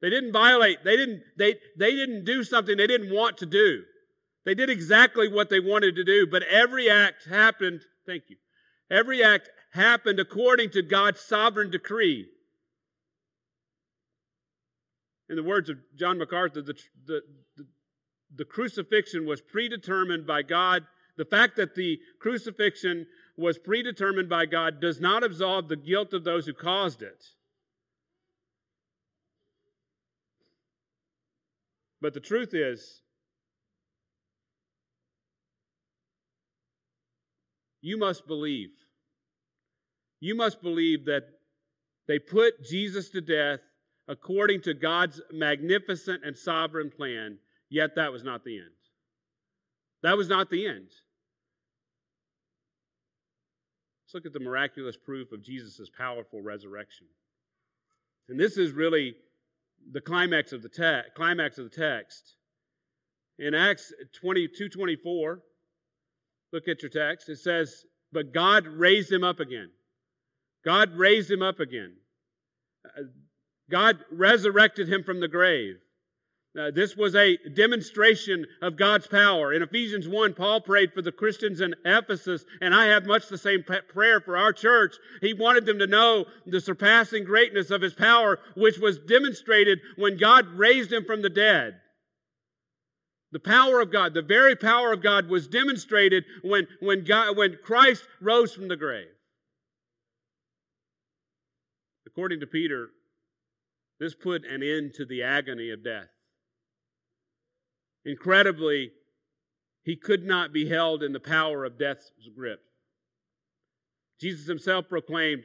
They 0.00 0.08
didn't 0.08 0.32
violate, 0.32 0.82
they 0.82 0.96
didn't, 0.96 1.22
they, 1.36 1.56
they 1.78 1.90
didn't 1.90 2.24
do 2.24 2.42
something 2.42 2.76
they 2.76 2.86
didn't 2.86 3.14
want 3.14 3.36
to 3.38 3.46
do. 3.46 3.82
They 4.46 4.54
did 4.54 4.70
exactly 4.70 5.28
what 5.28 5.50
they 5.50 5.60
wanted 5.60 5.94
to 5.96 6.04
do, 6.04 6.26
but 6.26 6.42
every 6.44 6.88
act 6.88 7.26
happened, 7.28 7.82
thank 8.06 8.24
you, 8.28 8.36
every 8.90 9.22
act 9.22 9.50
happened 9.70 10.18
according 10.18 10.70
to 10.70 10.82
God's 10.82 11.20
sovereign 11.20 11.70
decree. 11.70 12.26
In 15.28 15.36
the 15.36 15.42
words 15.42 15.68
of 15.68 15.78
John 15.96 16.18
MacArthur, 16.18 16.62
the, 16.62 16.74
the, 17.06 17.22
the, 17.56 17.66
the 18.34 18.44
crucifixion 18.44 19.26
was 19.26 19.40
predetermined 19.40 20.26
by 20.26 20.42
God. 20.42 20.86
The 21.16 21.24
fact 21.24 21.56
that 21.56 21.74
the 21.74 21.98
crucifixion 22.18 23.06
was 23.36 23.58
predetermined 23.58 24.28
by 24.28 24.46
God 24.46 24.80
does 24.80 25.00
not 25.00 25.22
absolve 25.22 25.68
the 25.68 25.76
guilt 25.76 26.12
of 26.12 26.24
those 26.24 26.46
who 26.46 26.54
caused 26.54 27.02
it. 27.02 27.24
But 32.00 32.14
the 32.14 32.20
truth 32.20 32.54
is, 32.54 33.02
You 37.80 37.96
must 37.96 38.26
believe. 38.26 38.70
You 40.20 40.34
must 40.34 40.62
believe 40.62 41.06
that 41.06 41.24
they 42.06 42.18
put 42.18 42.62
Jesus 42.62 43.10
to 43.10 43.20
death 43.20 43.60
according 44.08 44.62
to 44.62 44.74
God's 44.74 45.20
magnificent 45.32 46.24
and 46.24 46.36
sovereign 46.36 46.90
plan, 46.90 47.38
yet 47.68 47.94
that 47.96 48.12
was 48.12 48.22
not 48.22 48.44
the 48.44 48.58
end. 48.58 48.70
That 50.02 50.16
was 50.16 50.28
not 50.28 50.50
the 50.50 50.66
end. 50.66 50.88
Let's 54.04 54.14
look 54.14 54.26
at 54.26 54.32
the 54.32 54.40
miraculous 54.40 54.96
proof 54.96 55.32
of 55.32 55.42
Jesus' 55.42 55.88
powerful 55.96 56.42
resurrection. 56.42 57.06
And 58.28 58.38
this 58.38 58.56
is 58.56 58.72
really 58.72 59.14
the 59.92 60.00
climax 60.00 60.52
of 60.52 60.62
the, 60.62 60.68
te- 60.68 61.08
climax 61.14 61.58
of 61.58 61.70
the 61.70 61.76
text. 61.76 62.34
In 63.38 63.54
Acts 63.54 63.92
22 64.20 64.68
24, 64.68 65.40
Look 66.52 66.68
at 66.68 66.82
your 66.82 66.90
text. 66.90 67.28
It 67.28 67.38
says, 67.38 67.84
But 68.12 68.32
God 68.32 68.66
raised 68.66 69.10
him 69.12 69.24
up 69.24 69.40
again. 69.40 69.70
God 70.64 70.96
raised 70.96 71.30
him 71.30 71.42
up 71.42 71.60
again. 71.60 71.94
Uh, 72.84 73.02
God 73.70 73.98
resurrected 74.10 74.88
him 74.88 75.04
from 75.04 75.20
the 75.20 75.28
grave. 75.28 75.76
Uh, 76.58 76.70
this 76.72 76.96
was 76.96 77.14
a 77.14 77.36
demonstration 77.54 78.44
of 78.60 78.76
God's 78.76 79.06
power. 79.06 79.52
In 79.52 79.62
Ephesians 79.62 80.08
1, 80.08 80.34
Paul 80.34 80.60
prayed 80.60 80.92
for 80.92 81.00
the 81.00 81.12
Christians 81.12 81.60
in 81.60 81.76
Ephesus, 81.84 82.44
and 82.60 82.74
I 82.74 82.86
have 82.86 83.06
much 83.06 83.28
the 83.28 83.38
same 83.38 83.62
prayer 83.62 84.20
for 84.20 84.36
our 84.36 84.52
church. 84.52 84.96
He 85.20 85.32
wanted 85.32 85.64
them 85.64 85.78
to 85.78 85.86
know 85.86 86.24
the 86.44 86.60
surpassing 86.60 87.22
greatness 87.22 87.70
of 87.70 87.82
his 87.82 87.94
power, 87.94 88.40
which 88.56 88.78
was 88.78 88.98
demonstrated 88.98 89.78
when 89.96 90.18
God 90.18 90.46
raised 90.48 90.92
him 90.92 91.04
from 91.04 91.22
the 91.22 91.30
dead. 91.30 91.76
The 93.30 93.38
power 93.38 93.80
of 93.80 93.92
God, 93.92 94.12
the 94.12 94.22
very 94.22 94.56
power 94.56 94.92
of 94.92 95.04
God 95.04 95.28
was 95.28 95.46
demonstrated 95.46 96.24
when, 96.42 96.66
when, 96.80 97.04
God, 97.04 97.36
when 97.36 97.58
Christ 97.62 98.02
rose 98.20 98.52
from 98.52 98.66
the 98.66 98.76
grave. 98.76 99.06
According 102.20 102.40
to 102.40 102.46
Peter, 102.46 102.90
this 103.98 104.14
put 104.14 104.44
an 104.44 104.62
end 104.62 104.92
to 104.96 105.06
the 105.06 105.22
agony 105.22 105.70
of 105.70 105.82
death. 105.82 106.10
Incredibly, 108.04 108.90
he 109.84 109.96
could 109.96 110.24
not 110.24 110.52
be 110.52 110.68
held 110.68 111.02
in 111.02 111.14
the 111.14 111.18
power 111.18 111.64
of 111.64 111.78
death's 111.78 112.12
grip. 112.36 112.60
Jesus 114.20 114.46
himself 114.46 114.86
proclaimed 114.86 115.44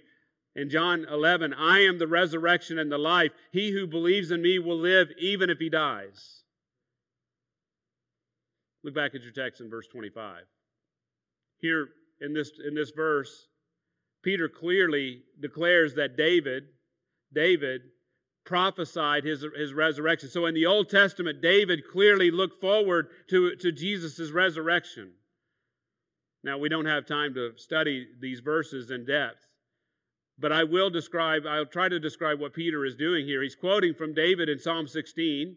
in 0.54 0.70
John 0.70 1.06
11, 1.10 1.54
I 1.54 1.80
am 1.80 1.98
the 1.98 2.10
resurrection 2.10 2.78
and 2.78 2.92
the 2.92 2.98
life. 2.98 3.32
He 3.54 3.72
who 3.72 3.88
believes 3.88 4.30
in 4.30 4.42
me 4.42 4.60
will 4.60 4.78
live 4.78 5.08
even 5.18 5.50
if 5.50 5.60
he 5.60 5.70
dies. 5.70 6.42
Look 8.84 8.94
back 8.94 9.16
at 9.16 9.24
your 9.24 9.32
text 9.32 9.62
in 9.62 9.70
verse 9.70 9.88
25. 9.88 10.42
Here 11.62 11.88
in 12.20 12.34
this, 12.34 12.52
in 12.68 12.76
this 12.76 12.92
verse, 12.92 13.48
Peter 14.26 14.50
clearly 14.50 15.22
declares 15.40 15.94
that 15.94 16.18
David, 16.18 16.64
David, 17.32 17.82
prophesied 18.44 19.24
his, 19.24 19.46
his 19.56 19.72
resurrection. 19.72 20.30
So 20.30 20.48
in 20.48 20.56
the 20.56 20.66
Old 20.66 20.90
Testament, 20.90 21.44
David 21.44 21.84
clearly 21.90 22.32
looked 22.32 22.60
forward 22.60 23.10
to, 23.30 23.56
to 23.58 23.72
Jesus' 23.72 24.32
resurrection. 24.32 25.12
Now, 26.44 26.58
we 26.58 26.70
don't 26.70 26.88
have 26.88 27.06
time 27.06 27.36
to 27.36 27.52
study 27.56 28.08
these 28.20 28.40
verses 28.40 28.90
in 28.90 29.06
depth, 29.06 29.46
but 30.40 30.52
I 30.52 30.64
will 30.64 30.90
describe, 30.90 31.44
I'll 31.48 31.68
try 31.68 31.88
to 31.88 32.00
describe 32.00 32.40
what 32.40 32.54
Peter 32.54 32.84
is 32.84 32.96
doing 32.96 33.28
here. 33.28 33.44
He's 33.44 33.56
quoting 33.56 33.94
from 33.94 34.16
David 34.16 34.50
in 34.50 34.58
Psalm 34.58 34.88
16. 34.88 35.56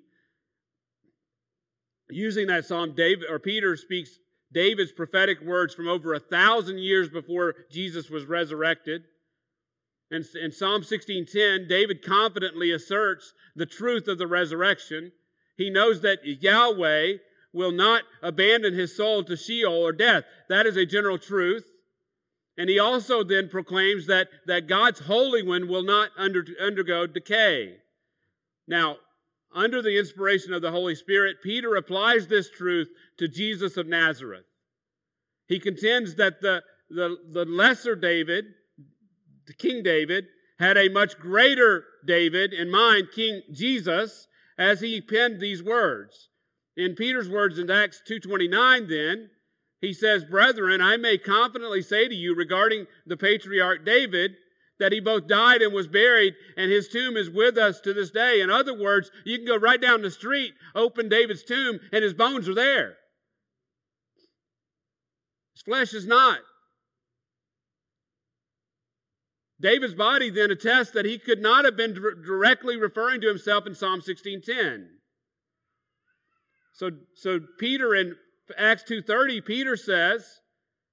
Using 2.10 2.46
that 2.48 2.66
psalm, 2.66 2.94
David 2.94 3.30
or 3.30 3.38
Peter 3.38 3.76
speaks 3.76 4.18
David's 4.52 4.92
prophetic 4.92 5.40
words 5.42 5.74
from 5.74 5.88
over 5.88 6.14
a 6.14 6.20
thousand 6.20 6.78
years 6.78 7.08
before 7.08 7.54
Jesus 7.70 8.08
was 8.08 8.24
resurrected. 8.24 9.04
And 10.10 10.24
in 10.40 10.52
Psalm 10.52 10.82
16:10, 10.82 11.68
David 11.68 12.02
confidently 12.02 12.70
asserts 12.70 13.34
the 13.54 13.66
truth 13.66 14.08
of 14.08 14.18
the 14.18 14.26
resurrection. 14.26 15.12
He 15.56 15.68
knows 15.68 16.00
that 16.00 16.24
Yahweh 16.24 17.18
will 17.52 17.72
not 17.72 18.04
abandon 18.22 18.74
his 18.74 18.96
soul 18.96 19.24
to 19.24 19.36
Sheol 19.36 19.72
or 19.72 19.92
death. 19.92 20.24
That 20.48 20.66
is 20.66 20.76
a 20.76 20.86
general 20.86 21.18
truth. 21.18 21.70
And 22.56 22.68
he 22.68 22.78
also 22.78 23.22
then 23.22 23.48
proclaims 23.48 24.06
that, 24.06 24.28
that 24.46 24.66
God's 24.66 25.00
Holy 25.00 25.42
One 25.42 25.68
will 25.68 25.84
not 25.84 26.10
under, 26.16 26.44
undergo 26.60 27.06
decay. 27.06 27.76
Now, 28.66 28.96
under 29.54 29.82
the 29.82 29.98
inspiration 29.98 30.52
of 30.52 30.62
the 30.62 30.70
Holy 30.70 30.94
Spirit, 30.94 31.36
Peter 31.42 31.74
applies 31.74 32.26
this 32.26 32.50
truth 32.50 32.88
to 33.18 33.28
Jesus 33.28 33.76
of 33.76 33.86
Nazareth. 33.86 34.44
He 35.46 35.58
contends 35.58 36.16
that 36.16 36.40
the, 36.40 36.62
the, 36.90 37.16
the 37.30 37.44
lesser 37.44 37.96
David, 37.96 38.44
King 39.58 39.82
David, 39.82 40.26
had 40.58 40.76
a 40.76 40.88
much 40.88 41.18
greater 41.18 41.84
David 42.04 42.52
in 42.52 42.70
mind, 42.70 43.08
King 43.14 43.42
Jesus, 43.52 44.26
as 44.58 44.80
he 44.80 45.00
penned 45.00 45.40
these 45.40 45.62
words. 45.62 46.28
In 46.76 46.94
Peter's 46.94 47.28
words 47.28 47.58
in 47.58 47.70
Acts 47.70 48.02
2.29 48.08 48.88
then, 48.88 49.30
he 49.80 49.92
says, 49.92 50.24
Brethren, 50.24 50.80
I 50.80 50.96
may 50.96 51.18
confidently 51.18 51.82
say 51.82 52.08
to 52.08 52.14
you 52.14 52.34
regarding 52.34 52.86
the 53.06 53.16
patriarch 53.16 53.84
David, 53.84 54.32
that 54.78 54.92
he 54.92 55.00
both 55.00 55.26
died 55.26 55.62
and 55.62 55.72
was 55.72 55.86
buried, 55.86 56.34
and 56.56 56.70
his 56.70 56.88
tomb 56.88 57.16
is 57.16 57.30
with 57.30 57.58
us 57.58 57.80
to 57.80 57.92
this 57.92 58.10
day. 58.10 58.40
In 58.40 58.50
other 58.50 58.78
words, 58.78 59.10
you 59.24 59.36
can 59.36 59.46
go 59.46 59.56
right 59.56 59.80
down 59.80 60.02
the 60.02 60.10
street, 60.10 60.54
open 60.74 61.08
David's 61.08 61.42
tomb, 61.42 61.80
and 61.92 62.04
his 62.04 62.14
bones 62.14 62.48
are 62.48 62.54
there. 62.54 62.96
His 65.54 65.62
flesh 65.62 65.92
is 65.92 66.06
not. 66.06 66.38
David's 69.60 69.94
body 69.94 70.30
then 70.30 70.52
attests 70.52 70.92
that 70.92 71.04
he 71.04 71.18
could 71.18 71.40
not 71.40 71.64
have 71.64 71.76
been 71.76 71.92
directly 71.92 72.76
referring 72.76 73.20
to 73.22 73.28
himself 73.28 73.66
in 73.66 73.74
Psalm 73.74 74.00
16:10. 74.00 74.86
So, 76.72 76.90
so 77.16 77.40
Peter 77.58 77.92
in 77.92 78.14
Acts 78.56 78.84
2.30, 78.84 79.44
Peter 79.44 79.76
says, 79.76 80.38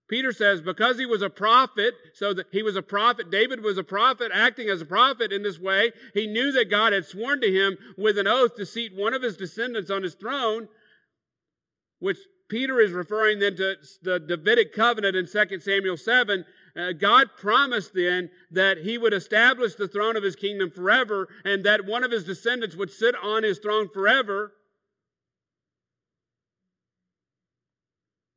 Peter 0.07 0.31
says, 0.31 0.61
because 0.61 0.99
he 0.99 1.05
was 1.05 1.21
a 1.21 1.29
prophet, 1.29 1.95
so 2.13 2.33
that 2.33 2.45
he 2.51 2.61
was 2.61 2.75
a 2.75 2.81
prophet, 2.81 3.31
David 3.31 3.63
was 3.63 3.77
a 3.77 3.83
prophet, 3.83 4.31
acting 4.33 4.69
as 4.69 4.81
a 4.81 4.85
prophet 4.85 5.31
in 5.33 5.41
this 5.41 5.59
way, 5.59 5.91
he 6.13 6.27
knew 6.27 6.51
that 6.51 6.69
God 6.69 6.93
had 6.93 7.05
sworn 7.05 7.41
to 7.41 7.51
him 7.51 7.77
with 7.97 8.17
an 8.17 8.27
oath 8.27 8.55
to 8.55 8.65
seat 8.65 8.95
one 8.95 9.15
of 9.15 9.23
his 9.23 9.35
descendants 9.35 9.89
on 9.89 10.03
his 10.03 10.13
throne, 10.13 10.67
which 11.99 12.19
Peter 12.47 12.79
is 12.79 12.91
referring 12.91 13.39
then 13.39 13.55
to 13.55 13.75
the 14.03 14.19
Davidic 14.19 14.73
covenant 14.73 15.15
in 15.15 15.25
2 15.25 15.59
Samuel 15.59 15.97
7. 15.97 16.45
Uh, 16.77 16.91
God 16.91 17.29
promised 17.37 17.93
then 17.93 18.29
that 18.51 18.79
he 18.79 18.97
would 18.97 19.13
establish 19.13 19.75
the 19.75 19.87
throne 19.87 20.15
of 20.15 20.23
his 20.23 20.35
kingdom 20.35 20.69
forever 20.69 21.27
and 21.43 21.63
that 21.63 21.85
one 21.85 22.03
of 22.03 22.11
his 22.11 22.25
descendants 22.25 22.75
would 22.75 22.91
sit 22.91 23.15
on 23.23 23.43
his 23.43 23.59
throne 23.59 23.89
forever. 23.91 24.51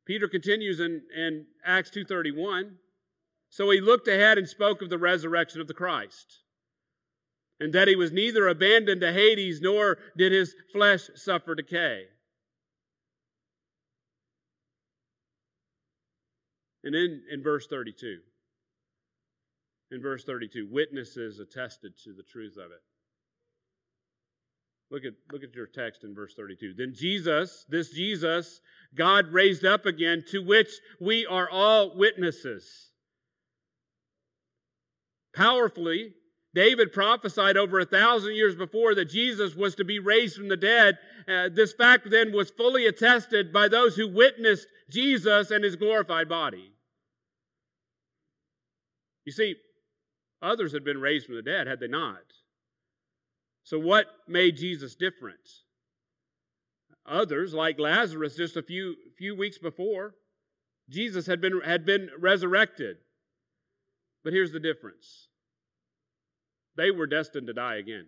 Peter 0.09 0.27
continues 0.27 0.79
in, 0.79 1.03
in 1.15 1.45
Acts 1.63 1.91
2.31. 1.91 2.71
So 3.51 3.69
he 3.69 3.79
looked 3.79 4.07
ahead 4.07 4.39
and 4.39 4.49
spoke 4.49 4.81
of 4.81 4.89
the 4.89 4.97
resurrection 4.97 5.61
of 5.61 5.67
the 5.67 5.73
Christ, 5.75 6.39
and 7.59 7.73
that 7.73 7.87
he 7.87 7.95
was 7.95 8.11
neither 8.11 8.47
abandoned 8.47 9.01
to 9.01 9.13
Hades 9.13 9.61
nor 9.61 9.99
did 10.17 10.31
his 10.31 10.55
flesh 10.73 11.11
suffer 11.13 11.53
decay. 11.53 12.05
And 16.83 16.95
then 16.95 17.21
in 17.31 17.43
verse 17.43 17.67
32, 17.67 18.17
in 19.91 20.01
verse 20.01 20.23
32, 20.23 20.67
witnesses 20.71 21.37
attested 21.37 21.93
to 22.03 22.13
the 22.15 22.23
truth 22.23 22.57
of 22.57 22.71
it. 22.71 22.81
Look 24.91 25.05
at, 25.05 25.13
look 25.31 25.43
at 25.43 25.53
your 25.53 25.67
text 25.67 26.03
in 26.03 26.15
verse 26.15 26.33
32. 26.33 26.73
Then 26.75 26.93
Jesus, 26.95 27.65
this 27.69 27.91
Jesus, 27.91 28.59
God 28.95 29.31
raised 29.31 29.63
up 29.63 29.85
again, 29.85 30.23
to 30.29 30.41
which 30.41 30.69
we 30.99 31.25
are 31.25 31.49
all 31.49 31.95
witnesses. 31.95 32.89
Powerfully, 35.35 36.13
David 36.55 36.91
prophesied 36.91 37.55
over 37.55 37.79
a 37.79 37.85
thousand 37.85 38.35
years 38.35 38.55
before 38.55 38.95
that 38.95 39.09
Jesus 39.09 39.55
was 39.55 39.75
to 39.75 39.85
be 39.85 39.99
raised 39.99 40.35
from 40.35 40.47
the 40.47 40.57
dead. 40.57 40.97
Uh, 41.27 41.49
this 41.49 41.73
fact 41.73 42.09
then 42.09 42.33
was 42.33 42.49
fully 42.49 42.87
attested 42.87 43.53
by 43.53 43.67
those 43.67 43.95
who 43.95 44.07
witnessed 44.07 44.67
Jesus 44.89 45.51
and 45.51 45.63
his 45.63 45.75
glorified 45.75 46.27
body. 46.27 46.73
You 49.23 49.31
see, 49.31 49.57
others 50.41 50.73
had 50.73 50.83
been 50.83 50.99
raised 50.99 51.27
from 51.27 51.35
the 51.35 51.43
dead, 51.43 51.67
had 51.67 51.79
they 51.79 51.87
not? 51.87 52.23
So, 53.69 53.77
what 53.77 54.07
made 54.27 54.57
Jesus 54.57 54.95
different? 54.95 55.47
Others, 57.05 57.53
like 57.53 57.79
Lazarus, 57.79 58.35
just 58.35 58.57
a 58.57 58.63
few, 58.63 58.95
few 59.15 59.35
weeks 59.35 59.59
before, 59.59 60.15
Jesus 60.89 61.27
had 61.27 61.39
been, 61.39 61.61
had 61.61 61.85
been 61.85 62.09
resurrected. 62.17 62.97
But 64.23 64.33
here's 64.33 64.51
the 64.51 64.59
difference 64.59 65.27
they 66.77 66.89
were 66.89 67.05
destined 67.05 67.45
to 67.45 67.53
die 67.53 67.75
again. 67.75 68.07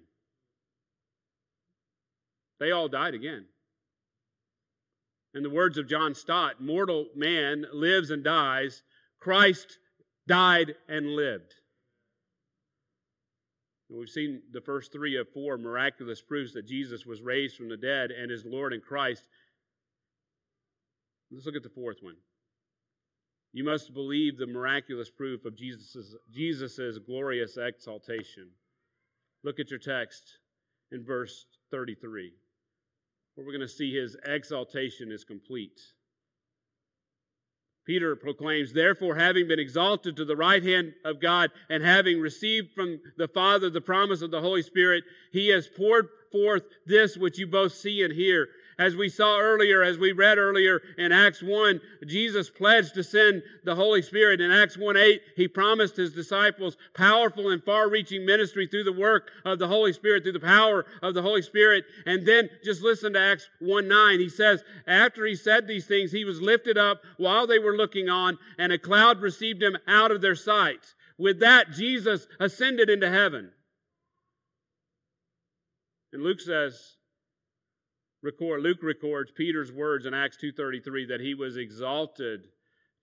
They 2.60 2.71
all 2.71 2.88
died 2.88 3.13
again. 3.13 3.45
In 5.36 5.43
the 5.43 5.50
words 5.52 5.78
of 5.78 5.88
John 5.88 6.15
Stott, 6.15 6.60
mortal 6.60 7.10
man 7.15 7.67
lives 7.71 8.10
and 8.10 8.24
dies. 8.24 8.82
Christ 9.19 9.78
died 10.28 10.74
and 10.89 11.15
lived. 11.15 11.54
We've 13.94 14.10
seen 14.10 14.42
the 14.54 14.62
first 14.62 14.94
three 14.94 15.18
of 15.18 15.28
four 15.34 15.58
miraculous 15.58 16.22
proofs 16.22 16.54
that 16.54 16.66
Jesus 16.66 17.06
was 17.06 17.22
raised 17.22 17.58
from 17.58 17.68
the 17.68 17.76
dead 17.76 18.12
and 18.12 18.32
is 18.32 18.46
Lord 18.46 18.72
and 18.72 18.82
Christ. 18.82 19.28
Let's 21.30 21.46
look 21.46 21.58
at 21.58 21.64
the 21.64 21.70
fourth 21.70 21.98
one. 22.02 22.16
You 23.54 23.66
must 23.66 23.94
believe 23.94 24.38
the 24.38 24.48
miraculous 24.48 25.10
proof 25.10 25.44
of 25.44 25.58
Jesus' 25.58 26.16
Jesus's 26.32 27.00
glorious 27.00 27.58
exaltation. 27.58 28.48
Look 29.44 29.60
at 29.60 29.70
your 29.70 29.80
text 29.80 30.38
in 30.92 31.04
verse 31.04 31.46
33, 31.70 32.32
where 33.36 33.46
we're 33.46 33.52
going 33.52 33.60
to 33.62 33.68
see 33.68 33.94
his 33.94 34.16
exaltation 34.26 35.12
is 35.12 35.26
complete. 35.26 35.82
Peter 37.86 38.15
proclaims, 38.15 38.74
Therefore, 38.74 39.15
having 39.15 39.48
been 39.48 39.60
exalted 39.60 40.15
to 40.15 40.26
the 40.26 40.36
right 40.36 40.63
hand 40.63 40.94
of 41.04 41.20
God 41.20 41.52
and 41.70 41.84
having 41.84 42.20
received 42.20 42.74
from 42.74 43.00
the 43.17 43.28
Father 43.28 43.70
the 43.70 43.82
promise 43.82 44.22
of 44.22 44.32
the 44.32 44.41
Holy 44.41 44.62
Spirit, 44.62 45.04
he 45.32 45.50
has 45.50 45.67
poured 45.67 46.10
forth 46.32 46.63
this 46.86 47.17
which 47.17 47.39
you 47.39 47.48
both 47.48 47.74
see 47.74 48.04
and 48.04 48.13
hear. 48.13 48.48
As 48.82 48.96
we 48.96 49.10
saw 49.10 49.39
earlier, 49.39 49.84
as 49.84 50.00
we 50.00 50.12
read 50.12 50.39
earlier 50.39 50.82
in 50.98 51.12
Acts 51.12 51.44
1, 51.44 51.80
Jesus 52.08 52.50
pledged 52.50 52.96
to 52.96 53.04
send 53.04 53.44
the 53.63 53.76
Holy 53.76 54.02
Spirit. 54.02 54.41
In 54.41 54.50
Acts 54.50 54.76
1 54.76 54.98
8, 54.98 55.22
he 55.36 55.48
promised 55.48 55.98
his 55.98 56.13
disciples 56.13 56.78
powerful 56.96 57.52
and 57.52 57.63
far 57.63 57.88
reaching 57.88 58.26
ministry 58.26 58.65
through 58.65 58.86
the 58.86 58.91
work 58.91 59.30
of 59.46 59.60
the 59.60 59.67
Holy 59.67 59.94
Spirit, 59.94 60.24
through 60.24 60.32
the 60.32 60.39
power 60.39 60.88
of 61.04 61.13
the 61.13 61.22
Holy 61.22 61.44
Spirit. 61.44 61.86
And 62.08 62.26
then 62.26 62.50
just 62.63 62.82
listen 62.82 63.13
to 63.13 63.20
Acts 63.20 63.48
1 63.60 63.88
9. 63.88 64.20
He 64.20 64.30
says, 64.30 64.63
After 64.88 65.28
he 65.28 65.36
said 65.36 65.67
these 65.67 65.86
things, 65.86 66.12
he 66.12 66.26
was 66.26 66.41
lifted 66.41 66.80
up 66.80 67.04
while 67.17 67.46
they 67.46 67.60
were 67.60 67.78
looking 67.78 68.10
on, 68.10 68.39
and 68.58 68.74
a 68.74 68.80
cloud 68.80 69.22
received 69.22 69.62
him 69.62 69.78
out 69.88 70.10
of 70.10 70.22
their 70.22 70.34
sight. 70.34 70.96
With 71.20 71.39
that, 71.39 71.70
Jesus 71.70 72.28
ascended 72.39 72.89
into 72.89 73.12
heaven. 73.12 73.52
And 76.12 76.24
Luke 76.24 76.41
says, 76.41 76.96
record, 78.22 78.62
Luke 78.62 78.82
records 78.82 79.32
Peter's 79.32 79.72
words 79.72 80.06
in 80.06 80.14
Acts 80.14 80.38
2.33 80.42 81.08
that 81.10 81.22
he 81.22 81.34
was 81.34 81.58
exalted 81.58 82.48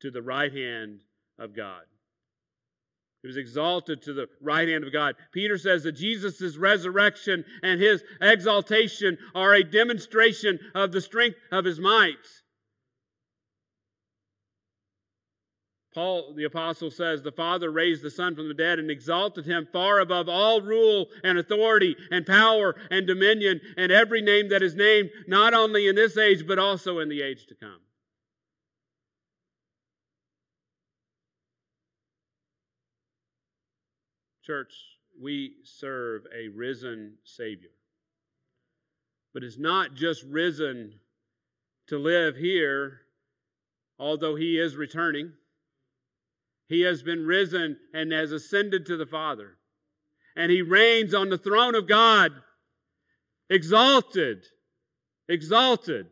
to 0.00 0.10
the 0.10 0.22
right 0.22 0.52
hand 0.52 1.00
of 1.38 1.54
God. 1.54 1.82
He 3.22 3.28
was 3.28 3.36
exalted 3.36 4.00
to 4.02 4.12
the 4.12 4.28
right 4.40 4.68
hand 4.68 4.84
of 4.84 4.92
God. 4.92 5.16
Peter 5.32 5.58
says 5.58 5.82
that 5.82 5.92
Jesus' 5.92 6.56
resurrection 6.56 7.44
and 7.62 7.80
his 7.80 8.02
exaltation 8.20 9.18
are 9.34 9.54
a 9.54 9.64
demonstration 9.64 10.58
of 10.74 10.92
the 10.92 11.00
strength 11.00 11.36
of 11.50 11.64
his 11.64 11.80
might. 11.80 12.14
Paul 15.94 16.34
the 16.34 16.44
apostle 16.44 16.90
says 16.90 17.22
the 17.22 17.32
Father 17.32 17.70
raised 17.70 18.02
the 18.02 18.10
Son 18.10 18.34
from 18.34 18.48
the 18.48 18.54
dead 18.54 18.78
and 18.78 18.90
exalted 18.90 19.46
him 19.46 19.66
far 19.72 19.98
above 19.98 20.28
all 20.28 20.60
rule 20.60 21.08
and 21.24 21.38
authority 21.38 21.96
and 22.10 22.26
power 22.26 22.76
and 22.90 23.06
dominion 23.06 23.60
and 23.76 23.90
every 23.90 24.20
name 24.20 24.48
that 24.50 24.62
is 24.62 24.74
named, 24.74 25.10
not 25.26 25.54
only 25.54 25.88
in 25.88 25.94
this 25.94 26.16
age, 26.16 26.46
but 26.46 26.58
also 26.58 26.98
in 26.98 27.08
the 27.08 27.22
age 27.22 27.46
to 27.46 27.54
come. 27.54 27.80
Church, 34.44 34.72
we 35.20 35.56
serve 35.62 36.26
a 36.34 36.48
risen 36.48 37.14
Savior. 37.24 37.68
But 39.34 39.44
it's 39.44 39.58
not 39.58 39.94
just 39.94 40.22
risen 40.22 41.00
to 41.88 41.98
live 41.98 42.36
here, 42.36 43.02
although 43.98 44.36
He 44.36 44.58
is 44.58 44.74
returning. 44.74 45.32
He 46.68 46.82
has 46.82 47.02
been 47.02 47.26
risen 47.26 47.78
and 47.94 48.12
has 48.12 48.30
ascended 48.30 48.84
to 48.86 48.96
the 48.96 49.06
Father. 49.06 49.56
And 50.36 50.52
he 50.52 50.62
reigns 50.62 51.14
on 51.14 51.30
the 51.30 51.38
throne 51.38 51.74
of 51.74 51.88
God, 51.88 52.32
exalted, 53.48 54.44
exalted, 55.28 56.06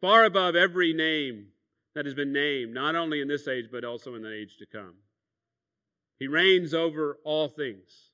far 0.00 0.24
above 0.24 0.54
every 0.54 0.92
name 0.92 1.48
that 1.94 2.06
has 2.06 2.14
been 2.14 2.32
named, 2.32 2.72
not 2.72 2.94
only 2.94 3.20
in 3.20 3.28
this 3.28 3.48
age, 3.48 3.66
but 3.70 3.84
also 3.84 4.14
in 4.14 4.22
the 4.22 4.32
age 4.32 4.56
to 4.58 4.66
come. 4.66 4.94
He 6.18 6.28
reigns 6.28 6.72
over 6.72 7.18
all 7.24 7.48
things. 7.48 8.09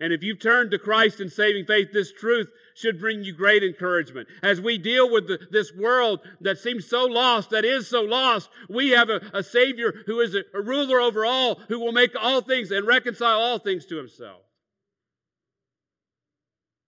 And 0.00 0.12
if 0.12 0.22
you've 0.22 0.40
turned 0.40 0.70
to 0.70 0.78
Christ 0.78 1.20
in 1.20 1.28
saving 1.28 1.64
faith, 1.64 1.88
this 1.92 2.12
truth 2.12 2.48
should 2.74 3.00
bring 3.00 3.24
you 3.24 3.32
great 3.32 3.64
encouragement. 3.64 4.28
As 4.42 4.60
we 4.60 4.78
deal 4.78 5.10
with 5.10 5.26
the, 5.26 5.40
this 5.50 5.72
world 5.74 6.20
that 6.40 6.58
seems 6.58 6.88
so 6.88 7.04
lost, 7.04 7.50
that 7.50 7.64
is 7.64 7.88
so 7.88 8.02
lost, 8.02 8.48
we 8.68 8.90
have 8.90 9.10
a, 9.10 9.20
a 9.34 9.42
Savior 9.42 10.04
who 10.06 10.20
is 10.20 10.36
a, 10.36 10.44
a 10.54 10.62
ruler 10.62 11.00
over 11.00 11.26
all, 11.26 11.56
who 11.68 11.80
will 11.80 11.92
make 11.92 12.12
all 12.20 12.40
things 12.40 12.70
and 12.70 12.86
reconcile 12.86 13.40
all 13.40 13.58
things 13.58 13.86
to 13.86 13.96
Himself. 13.96 14.42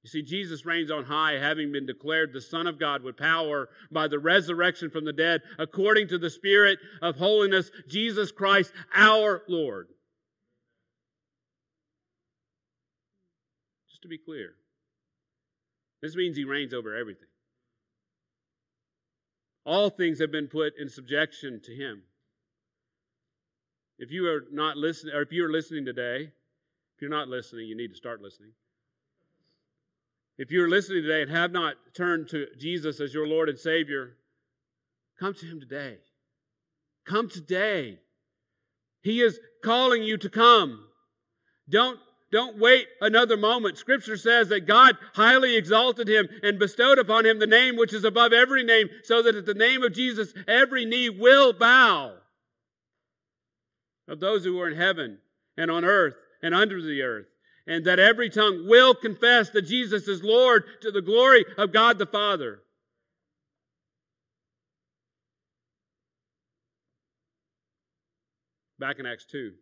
You 0.04 0.08
see, 0.08 0.22
Jesus 0.22 0.64
reigns 0.64 0.90
on 0.90 1.04
high, 1.04 1.32
having 1.32 1.72
been 1.72 1.86
declared 1.86 2.32
the 2.32 2.40
Son 2.40 2.66
of 2.66 2.78
God 2.78 3.02
with 3.02 3.18
power 3.18 3.68
by 3.90 4.08
the 4.08 4.18
resurrection 4.18 4.88
from 4.88 5.04
the 5.04 5.12
dead, 5.12 5.42
according 5.58 6.08
to 6.08 6.18
the 6.18 6.30
Spirit 6.30 6.78
of 7.02 7.16
holiness, 7.16 7.70
Jesus 7.88 8.30
Christ, 8.30 8.72
our 8.94 9.42
Lord. 9.48 9.88
Just 14.00 14.04
to 14.04 14.08
be 14.08 14.16
clear, 14.16 14.54
this 16.00 16.16
means 16.16 16.34
he 16.34 16.44
reigns 16.44 16.72
over 16.72 16.96
everything. 16.96 17.28
All 19.66 19.90
things 19.90 20.20
have 20.20 20.32
been 20.32 20.46
put 20.46 20.72
in 20.80 20.88
subjection 20.88 21.60
to 21.64 21.74
him. 21.74 22.04
If 23.98 24.10
you 24.10 24.26
are 24.26 24.44
not 24.50 24.78
listening, 24.78 25.14
or 25.14 25.20
if 25.20 25.32
you 25.32 25.44
are 25.44 25.52
listening 25.52 25.84
today, 25.84 26.32
if 26.94 27.02
you're 27.02 27.10
not 27.10 27.28
listening, 27.28 27.66
you 27.66 27.76
need 27.76 27.88
to 27.88 27.94
start 27.94 28.22
listening. 28.22 28.52
If 30.38 30.50
you're 30.50 30.70
listening 30.70 31.02
today 31.02 31.20
and 31.20 31.30
have 31.30 31.52
not 31.52 31.74
turned 31.94 32.30
to 32.30 32.46
Jesus 32.58 33.00
as 33.00 33.12
your 33.12 33.26
Lord 33.26 33.50
and 33.50 33.58
Savior, 33.58 34.14
come 35.18 35.34
to 35.34 35.44
him 35.44 35.60
today. 35.60 35.98
Come 37.04 37.28
today. 37.28 37.98
He 39.02 39.20
is 39.20 39.38
calling 39.62 40.02
you 40.02 40.16
to 40.16 40.30
come. 40.30 40.86
Don't 41.68 42.00
don't 42.32 42.58
wait 42.58 42.86
another 43.00 43.36
moment. 43.36 43.76
Scripture 43.76 44.16
says 44.16 44.48
that 44.48 44.66
God 44.66 44.96
highly 45.14 45.56
exalted 45.56 46.08
him 46.08 46.28
and 46.42 46.58
bestowed 46.58 46.98
upon 46.98 47.26
him 47.26 47.38
the 47.38 47.46
name 47.46 47.76
which 47.76 47.92
is 47.92 48.04
above 48.04 48.32
every 48.32 48.62
name, 48.62 48.88
so 49.02 49.22
that 49.22 49.34
at 49.34 49.46
the 49.46 49.54
name 49.54 49.82
of 49.82 49.92
Jesus 49.92 50.32
every 50.46 50.84
knee 50.84 51.08
will 51.08 51.52
bow 51.52 52.14
of 54.06 54.20
those 54.20 54.44
who 54.44 54.60
are 54.60 54.68
in 54.68 54.76
heaven 54.76 55.18
and 55.56 55.70
on 55.70 55.84
earth 55.84 56.14
and 56.42 56.54
under 56.54 56.80
the 56.80 57.02
earth, 57.02 57.26
and 57.66 57.84
that 57.84 57.98
every 57.98 58.30
tongue 58.30 58.66
will 58.68 58.94
confess 58.94 59.50
that 59.50 59.62
Jesus 59.62 60.06
is 60.08 60.22
Lord 60.22 60.64
to 60.82 60.90
the 60.90 61.02
glory 61.02 61.44
of 61.58 61.72
God 61.72 61.98
the 61.98 62.06
Father. 62.06 62.60
Back 68.78 68.98
in 68.98 69.04
Acts 69.06 69.26
2. 69.26 69.52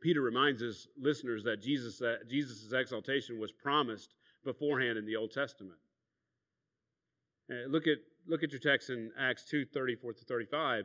Peter 0.00 0.20
reminds 0.20 0.60
his 0.60 0.88
listeners 0.98 1.44
that 1.44 1.62
Jesus' 1.62 2.72
exaltation 2.72 3.38
was 3.38 3.52
promised 3.52 4.14
beforehand 4.44 4.96
in 4.96 5.04
the 5.04 5.16
Old 5.16 5.32
Testament. 5.32 5.78
Uh, 7.50 7.68
look 7.68 7.86
at 7.86 7.98
look 8.26 8.42
at 8.42 8.52
your 8.52 8.60
text 8.60 8.90
in 8.90 9.10
Acts 9.18 9.44
2, 9.50 9.66
34 9.66 10.12
to 10.14 10.24
35, 10.24 10.84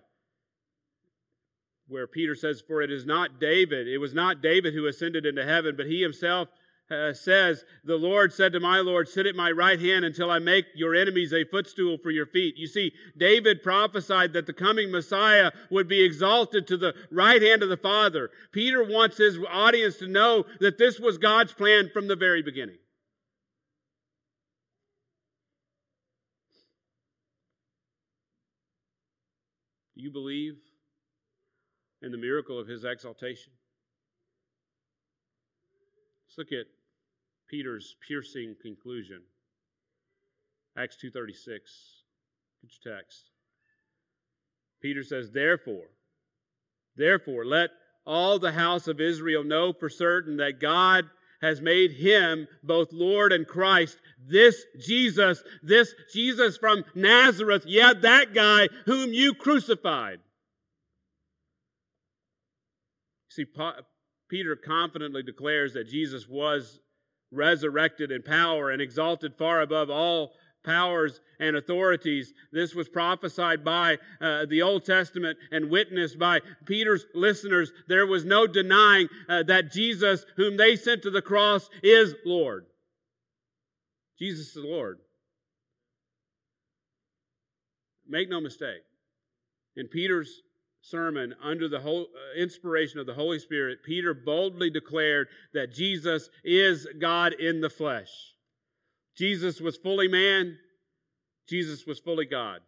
where 1.88 2.08
Peter 2.08 2.36
says, 2.36 2.62
For 2.66 2.82
it 2.82 2.92
is 2.92 3.06
not 3.06 3.40
David, 3.40 3.88
it 3.88 4.00
was 4.00 4.14
not 4.14 4.42
David 4.42 4.74
who 4.74 4.88
ascended 4.88 5.26
into 5.26 5.46
heaven, 5.46 5.76
but 5.76 5.86
he 5.86 6.02
himself 6.02 6.50
uh, 6.90 7.14
says, 7.14 7.64
The 7.84 7.98
Lord 7.98 8.34
said 8.34 8.54
to 8.54 8.60
my 8.60 8.80
Lord, 8.80 9.08
Sit 9.08 9.26
at 9.26 9.36
my 9.36 9.52
right 9.52 9.80
hand 9.80 10.06
until 10.06 10.30
I 10.30 10.40
make 10.40 10.66
your 10.76 10.96
enemies 10.96 11.34
a 11.34 11.44
footstool 11.46 11.98
for 11.98 12.12
your 12.12 12.26
feet. 12.26 12.58
You 12.58 12.68
see, 12.68 12.92
David 13.18 13.64
prophesied 13.64 14.34
that 14.34 14.46
the 14.46 14.54
coming 14.54 14.92
Messiah 14.92 15.52
would 15.72 15.88
be 15.88 16.04
exalted 16.04 16.68
to 16.68 16.78
the 16.78 16.94
right 17.12 17.42
hand 17.42 17.64
of 17.64 17.70
the 17.70 17.78
Father. 17.78 18.30
Peter 18.52 18.84
wants 18.84 19.18
his 19.18 19.38
audience 19.50 19.98
to 19.98 20.08
know 20.08 20.46
that 20.60 20.78
this 20.78 21.00
was 21.00 21.18
God's 21.18 21.54
plan 21.54 21.90
from 21.92 22.08
the 22.08 22.16
very 22.16 22.42
beginning. 22.42 22.78
Do 29.96 30.04
you 30.04 30.12
believe 30.12 30.58
in 32.02 32.12
the 32.12 32.18
miracle 32.18 32.60
of 32.60 32.68
his 32.68 32.84
exaltation? 32.84 33.54
Let's 36.38 36.52
look 36.52 36.60
at 36.60 36.68
Peter's 37.48 37.96
piercing 38.06 38.56
conclusion. 38.62 39.22
Acts 40.76 40.98
2:36. 40.98 42.04
Get 42.62 42.72
your 42.84 42.98
text. 42.98 43.30
Peter 44.82 45.02
says, 45.02 45.32
"Therefore, 45.32 45.92
therefore 46.96 47.46
let 47.46 47.72
all 48.06 48.38
the 48.38 48.52
house 48.52 48.88
of 48.88 49.00
Israel 49.00 49.46
know 49.46 49.72
for 49.72 49.90
certain 49.90 50.36
that 50.38 50.60
God 50.60 51.10
has 51.40 51.62
made 51.62 51.94
him 51.94 52.50
both 52.62 52.92
Lord 52.92 53.32
and 53.32 53.48
Christ. 53.48 54.02
This 54.18 54.66
Jesus, 54.78 55.42
this 55.62 55.96
Jesus 56.12 56.58
from 56.58 56.84
Nazareth, 56.94 57.66
yeah, 57.66 57.94
that 57.94 58.34
guy 58.34 58.68
whom 58.86 59.14
you 59.14 59.34
crucified. 59.34 60.22
See, 63.30 63.46
Peter 64.30 64.56
confidently 64.56 65.24
declares 65.24 65.74
that 65.74 65.90
Jesus 65.90 66.28
was 66.28 66.80
resurrected 67.32 68.12
in 68.12 68.24
power 68.24 68.72
and 68.72 68.82
exalted 68.82 69.36
far 69.38 69.62
above 69.62 69.90
all 69.90 70.32
powers 70.64 71.22
and 71.40 71.56
authorities. 71.56 72.34
This 72.52 72.74
was 72.74 72.90
prophesied 72.90 73.64
by 73.64 73.98
uh, 74.20 74.46
the 74.50 74.62
Old 74.62 74.84
Testament 74.84 75.38
and 75.52 75.70
witnessed 75.70 76.18
by 76.18 76.40
Peter's 76.66 77.06
listeners. 77.14 77.72
There 77.88 78.08
was 78.08 78.26
no 78.26 78.48
denying 78.48 79.08
uh, 79.30 79.44
that 79.44 79.72
Jesus, 79.72 80.26
whom 80.38 80.58
they 80.58 80.76
sent 80.76 81.04
to 81.04 81.12
the 81.12 81.22
cross, 81.22 81.70
is 81.84 82.16
Lord. 82.26 82.66
Jesus 84.18 84.56
is 84.56 84.64
Lord. 84.64 85.00
Make 88.08 88.30
no 88.30 88.40
mistake. 88.40 88.84
In 89.76 89.88
Peter's 89.88 90.42
sermon 90.90 91.34
under 91.42 91.68
the 91.68 91.80
whole, 91.80 92.04
uh, 92.04 92.40
inspiration 92.40 93.00
of 93.00 93.06
the 93.06 93.14
Holy 93.14 93.40
Spirit, 93.40 93.80
Peter 93.84 94.14
boldly 94.14 94.70
declared 94.70 95.28
that 95.54 95.74
Jesus 95.74 96.30
is 96.44 96.88
God 97.00 97.34
in 97.34 97.62
the 97.62 97.70
flesh. 97.70 98.10
Jesus 99.18 99.60
was 99.60 99.78
fully 99.78 100.08
man, 100.08 100.58
Jesus 101.48 101.86
was 101.86 102.00
fully 102.00 102.26
God. 102.26 102.62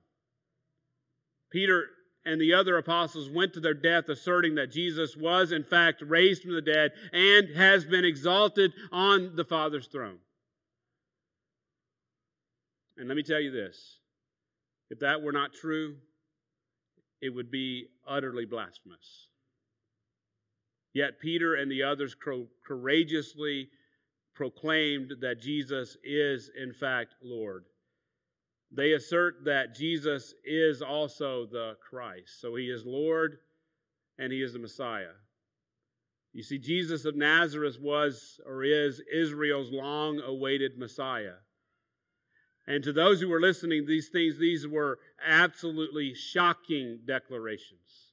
Peter 1.52 1.86
and 2.26 2.42
the 2.42 2.54
other 2.54 2.78
apostles 2.78 3.30
went 3.30 3.54
to 3.54 3.60
their 3.60 3.74
death 3.74 4.10
asserting 4.10 4.56
that 4.56 4.72
Jesus 4.72 5.16
was, 5.16 5.52
in 5.52 5.64
fact, 5.64 6.02
raised 6.02 6.42
from 6.42 6.54
the 6.54 6.62
dead 6.62 6.92
and 7.14 7.56
has 7.56 7.86
been 7.86 8.04
exalted 8.04 8.74
on 8.92 9.36
the 9.36 9.46
Father's 9.46 9.88
throne. 9.88 10.20
And 12.98 13.08
let 13.08 13.16
me 13.16 13.24
tell 13.24 13.40
you 13.40 13.52
this 13.52 14.00
if 14.90 15.00
that 15.00 15.22
were 15.22 15.32
not 15.32 15.54
true, 15.54 15.98
it 17.22 17.30
would 17.30 17.52
be 17.52 17.88
utterly 18.08 18.46
blasphemous. 18.46 19.28
Yet 20.94 21.20
Peter 21.20 21.56
and 21.56 21.72
the 21.72 21.84
others 21.84 22.16
courageously 22.66 23.70
proclaimed 24.34 25.14
that 25.22 25.42
Jesus 25.42 25.98
is, 26.04 26.50
in 26.60 26.74
fact, 26.74 27.16
Lord. 27.22 27.66
They 28.72 28.94
assert 28.94 29.46
that 29.46 29.76
Jesus 29.76 30.34
is 30.44 30.82
also 30.82 31.46
the 31.46 31.78
Christ. 31.88 32.42
So 32.42 32.56
he 32.56 32.66
is 32.66 32.86
Lord 32.86 33.38
and 34.20 34.32
he 34.32 34.42
is 34.42 34.54
the 34.54 34.60
Messiah. 34.60 35.14
You 36.34 36.44
see, 36.44 36.58
Jesus 36.60 37.06
of 37.06 37.16
Nazareth 37.16 37.80
was 37.80 38.40
or 38.46 38.64
is 38.64 39.02
Israel's 39.12 39.72
long 39.72 40.20
awaited 40.20 40.78
Messiah. 40.78 41.38
And 42.68 42.84
to 42.84 42.92
those 42.92 43.22
who 43.22 43.30
were 43.30 43.40
listening, 43.40 43.86
these 43.86 44.10
things, 44.10 44.38
these 44.38 44.68
were 44.68 45.00
absolutely 45.26 46.14
shocking 46.14 47.00
declarations. 47.06 48.12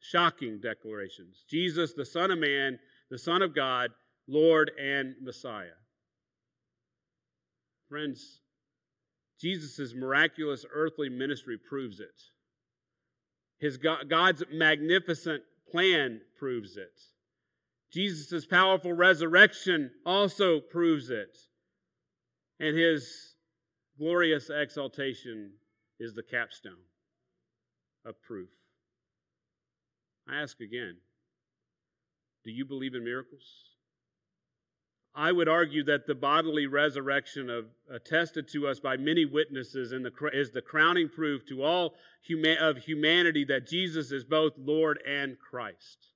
Shocking 0.00 0.58
declarations. 0.60 1.44
Jesus, 1.48 1.92
the 1.92 2.06
Son 2.06 2.30
of 2.30 2.38
Man, 2.38 2.78
the 3.10 3.18
Son 3.18 3.42
of 3.42 3.54
God, 3.54 3.90
Lord 4.26 4.70
and 4.80 5.14
Messiah. 5.22 5.76
Friends, 7.88 8.40
Jesus' 9.38 9.92
miraculous 9.94 10.64
earthly 10.74 11.10
ministry 11.10 11.58
proves 11.58 12.00
it. 12.00 12.22
His 13.58 13.76
God, 13.76 14.08
God's 14.08 14.42
magnificent 14.50 15.42
plan 15.70 16.22
proves 16.38 16.76
it. 16.78 17.00
Jesus' 17.92 18.46
powerful 18.46 18.92
resurrection 18.92 19.90
also 20.04 20.60
proves 20.60 21.10
it. 21.10 21.36
And 22.58 22.76
his 22.76 23.33
glorious 23.98 24.50
exaltation 24.50 25.52
is 25.98 26.14
the 26.14 26.22
capstone 26.22 26.84
of 28.04 28.20
proof. 28.22 28.50
I 30.28 30.40
ask 30.40 30.60
again 30.60 30.96
do 32.44 32.50
you 32.50 32.64
believe 32.64 32.94
in 32.94 33.04
miracles? 33.04 33.74
I 35.14 35.30
would 35.32 35.48
argue 35.48 35.84
that 35.84 36.06
the 36.06 36.14
bodily 36.14 36.66
resurrection 36.66 37.48
of, 37.48 37.66
attested 37.88 38.48
to 38.48 38.66
us 38.66 38.80
by 38.80 38.96
many 38.96 39.24
witnesses 39.24 39.90
the, 39.90 40.12
is 40.32 40.50
the 40.50 40.60
crowning 40.60 41.08
proof 41.08 41.46
to 41.46 41.62
all 41.62 41.94
huma- 42.28 42.58
of 42.58 42.78
humanity 42.78 43.44
that 43.44 43.66
Jesus 43.66 44.10
is 44.10 44.24
both 44.24 44.54
Lord 44.58 44.98
and 45.08 45.38
Christ. 45.38 46.08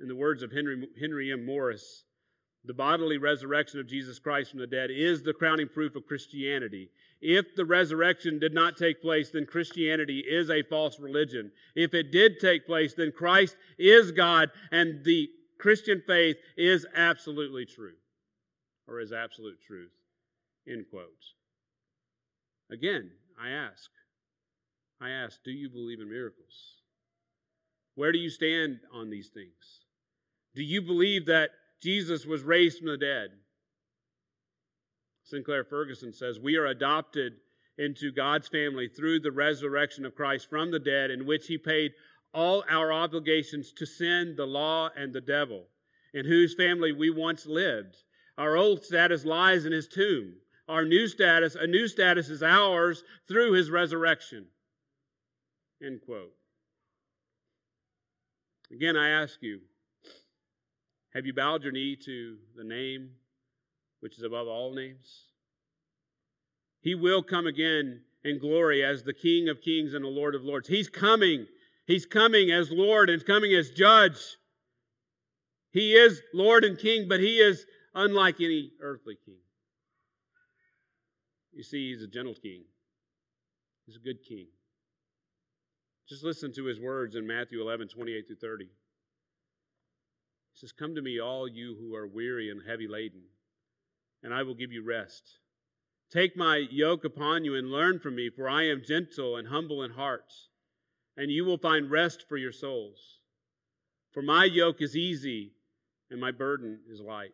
In 0.00 0.08
the 0.08 0.16
words 0.16 0.42
of 0.42 0.50
Henry, 0.50 0.88
Henry 0.98 1.30
M. 1.30 1.44
Morris, 1.44 2.04
the 2.64 2.74
bodily 2.74 3.18
resurrection 3.18 3.78
of 3.78 3.86
Jesus 3.86 4.18
Christ 4.18 4.50
from 4.50 4.60
the 4.60 4.66
dead 4.66 4.90
is 4.90 5.22
the 5.22 5.34
crowning 5.34 5.68
proof 5.68 5.96
of 5.96 6.06
Christianity. 6.06 6.90
If 7.20 7.54
the 7.56 7.64
resurrection 7.64 8.38
did 8.38 8.54
not 8.54 8.76
take 8.76 9.02
place, 9.02 9.30
then 9.30 9.46
Christianity 9.46 10.20
is 10.20 10.50
a 10.50 10.62
false 10.62 10.98
religion. 10.98 11.52
If 11.74 11.92
it 11.94 12.10
did 12.10 12.40
take 12.40 12.66
place, 12.66 12.94
then 12.94 13.12
Christ 13.12 13.56
is 13.78 14.12
God 14.12 14.50
and 14.72 15.04
the 15.04 15.28
Christian 15.58 16.02
faith 16.06 16.36
is 16.56 16.86
absolutely 16.94 17.64
true, 17.64 17.94
or 18.88 19.00
is 19.00 19.12
absolute 19.12 19.62
truth. 19.66 19.92
End 20.68 20.86
quotes. 20.90 21.34
Again, 22.70 23.10
I 23.40 23.50
ask, 23.50 23.90
I 25.00 25.10
ask, 25.10 25.38
do 25.44 25.50
you 25.50 25.68
believe 25.68 26.00
in 26.00 26.10
miracles? 26.10 26.80
Where 27.94 28.12
do 28.12 28.18
you 28.18 28.30
stand 28.30 28.80
on 28.92 29.10
these 29.10 29.28
things? 29.28 29.80
Do 30.54 30.62
you 30.62 30.82
believe 30.82 31.26
that 31.26 31.50
Jesus 31.84 32.24
was 32.24 32.42
raised 32.42 32.78
from 32.78 32.88
the 32.88 32.96
dead? 32.96 33.28
Sinclair 35.22 35.64
Ferguson 35.64 36.14
says, 36.14 36.40
We 36.40 36.56
are 36.56 36.66
adopted 36.66 37.34
into 37.76 38.10
God's 38.10 38.48
family 38.48 38.88
through 38.88 39.20
the 39.20 39.30
resurrection 39.30 40.06
of 40.06 40.14
Christ 40.14 40.48
from 40.48 40.70
the 40.70 40.78
dead, 40.78 41.10
in 41.10 41.26
which 41.26 41.46
he 41.46 41.58
paid 41.58 41.92
all 42.32 42.64
our 42.70 42.90
obligations 42.90 43.70
to 43.72 43.84
sin, 43.84 44.34
the 44.34 44.46
law, 44.46 44.88
and 44.96 45.12
the 45.12 45.20
devil, 45.20 45.64
in 46.14 46.24
whose 46.24 46.54
family 46.54 46.90
we 46.90 47.10
once 47.10 47.44
lived. 47.44 47.96
Our 48.38 48.56
old 48.56 48.82
status 48.82 49.26
lies 49.26 49.66
in 49.66 49.72
his 49.72 49.86
tomb. 49.86 50.36
Our 50.66 50.86
new 50.86 51.06
status, 51.06 51.54
a 51.54 51.66
new 51.66 51.86
status, 51.86 52.30
is 52.30 52.42
ours 52.42 53.04
through 53.28 53.52
his 53.52 53.70
resurrection. 53.70 54.46
End 55.84 56.00
quote. 56.00 56.32
Again, 58.72 58.96
I 58.96 59.10
ask 59.10 59.42
you, 59.42 59.60
have 61.14 61.26
you 61.26 61.32
bowed 61.32 61.62
your 61.62 61.72
knee 61.72 61.96
to 62.04 62.36
the 62.56 62.64
name 62.64 63.10
which 64.00 64.18
is 64.18 64.24
above 64.24 64.48
all 64.48 64.74
names? 64.74 65.24
He 66.80 66.94
will 66.94 67.22
come 67.22 67.46
again 67.46 68.02
in 68.24 68.38
glory 68.38 68.84
as 68.84 69.02
the 69.02 69.14
King 69.14 69.48
of 69.48 69.62
kings 69.62 69.94
and 69.94 70.04
the 70.04 70.08
Lord 70.08 70.34
of 70.34 70.42
lords. 70.42 70.68
He's 70.68 70.88
coming 70.88 71.46
He's 71.86 72.06
coming 72.06 72.50
as 72.50 72.70
Lord 72.70 73.10
and 73.10 73.24
coming 73.24 73.52
as 73.52 73.70
judge. 73.70 74.38
He 75.70 75.94
is 75.94 76.22
Lord 76.32 76.64
and 76.64 76.78
King, 76.78 77.08
but 77.08 77.20
he 77.20 77.38
is 77.38 77.66
unlike 77.94 78.36
any 78.40 78.72
earthly 78.80 79.16
king. 79.24 79.38
You 81.52 81.62
see, 81.62 81.92
he's 81.92 82.02
a 82.02 82.08
gentle 82.08 82.34
king, 82.34 82.64
he's 83.86 83.96
a 83.96 84.00
good 84.00 84.24
king. 84.26 84.46
Just 86.08 86.24
listen 86.24 86.52
to 86.54 86.64
his 86.64 86.80
words 86.80 87.16
in 87.16 87.26
Matthew 87.26 87.60
11 87.60 87.88
28 87.88 88.26
through 88.26 88.36
30. 88.36 88.68
He 90.54 90.60
says, 90.60 90.72
Come 90.72 90.94
to 90.94 91.02
me, 91.02 91.20
all 91.20 91.46
you 91.46 91.76
who 91.78 91.94
are 91.94 92.06
weary 92.06 92.50
and 92.50 92.62
heavy 92.66 92.88
laden, 92.88 93.24
and 94.22 94.32
I 94.32 94.42
will 94.42 94.54
give 94.54 94.72
you 94.72 94.82
rest. 94.82 95.38
Take 96.10 96.36
my 96.36 96.66
yoke 96.70 97.04
upon 97.04 97.44
you 97.44 97.54
and 97.54 97.70
learn 97.70 97.98
from 97.98 98.14
me, 98.14 98.30
for 98.30 98.48
I 98.48 98.64
am 98.64 98.82
gentle 98.86 99.36
and 99.36 99.48
humble 99.48 99.82
in 99.82 99.90
heart 99.90 100.32
and 101.16 101.30
you 101.30 101.44
will 101.44 101.58
find 101.58 101.90
rest 101.90 102.24
for 102.28 102.36
your 102.36 102.52
souls. 102.52 103.20
For 104.12 104.22
my 104.22 104.44
yoke 104.44 104.80
is 104.80 104.96
easy 104.96 105.52
and 106.10 106.20
my 106.20 106.30
burden 106.30 106.80
is 106.90 107.00
light. 107.00 107.32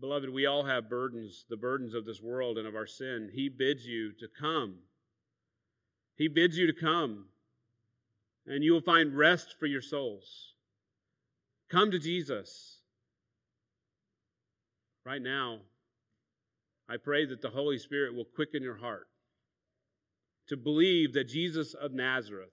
Beloved, 0.00 0.30
we 0.30 0.46
all 0.46 0.64
have 0.64 0.90
burdens, 0.90 1.44
the 1.48 1.56
burdens 1.56 1.94
of 1.94 2.04
this 2.04 2.20
world 2.20 2.58
and 2.58 2.66
of 2.66 2.74
our 2.74 2.86
sin. 2.86 3.30
He 3.32 3.48
bids 3.48 3.86
you 3.86 4.12
to 4.20 4.28
come. 4.28 4.76
He 6.16 6.28
bids 6.28 6.56
you 6.56 6.66
to 6.66 6.72
come, 6.72 7.26
and 8.46 8.64
you 8.64 8.72
will 8.72 8.80
find 8.80 9.16
rest 9.16 9.56
for 9.58 9.66
your 9.66 9.82
souls. 9.82 10.54
Come 11.70 11.90
to 11.90 11.98
Jesus. 11.98 12.78
Right 15.04 15.22
now, 15.22 15.60
I 16.88 16.96
pray 16.96 17.26
that 17.26 17.42
the 17.42 17.50
Holy 17.50 17.78
Spirit 17.78 18.14
will 18.14 18.24
quicken 18.24 18.62
your 18.62 18.78
heart 18.78 19.08
to 20.48 20.56
believe 20.56 21.12
that 21.12 21.28
Jesus 21.28 21.74
of 21.74 21.92
Nazareth 21.92 22.50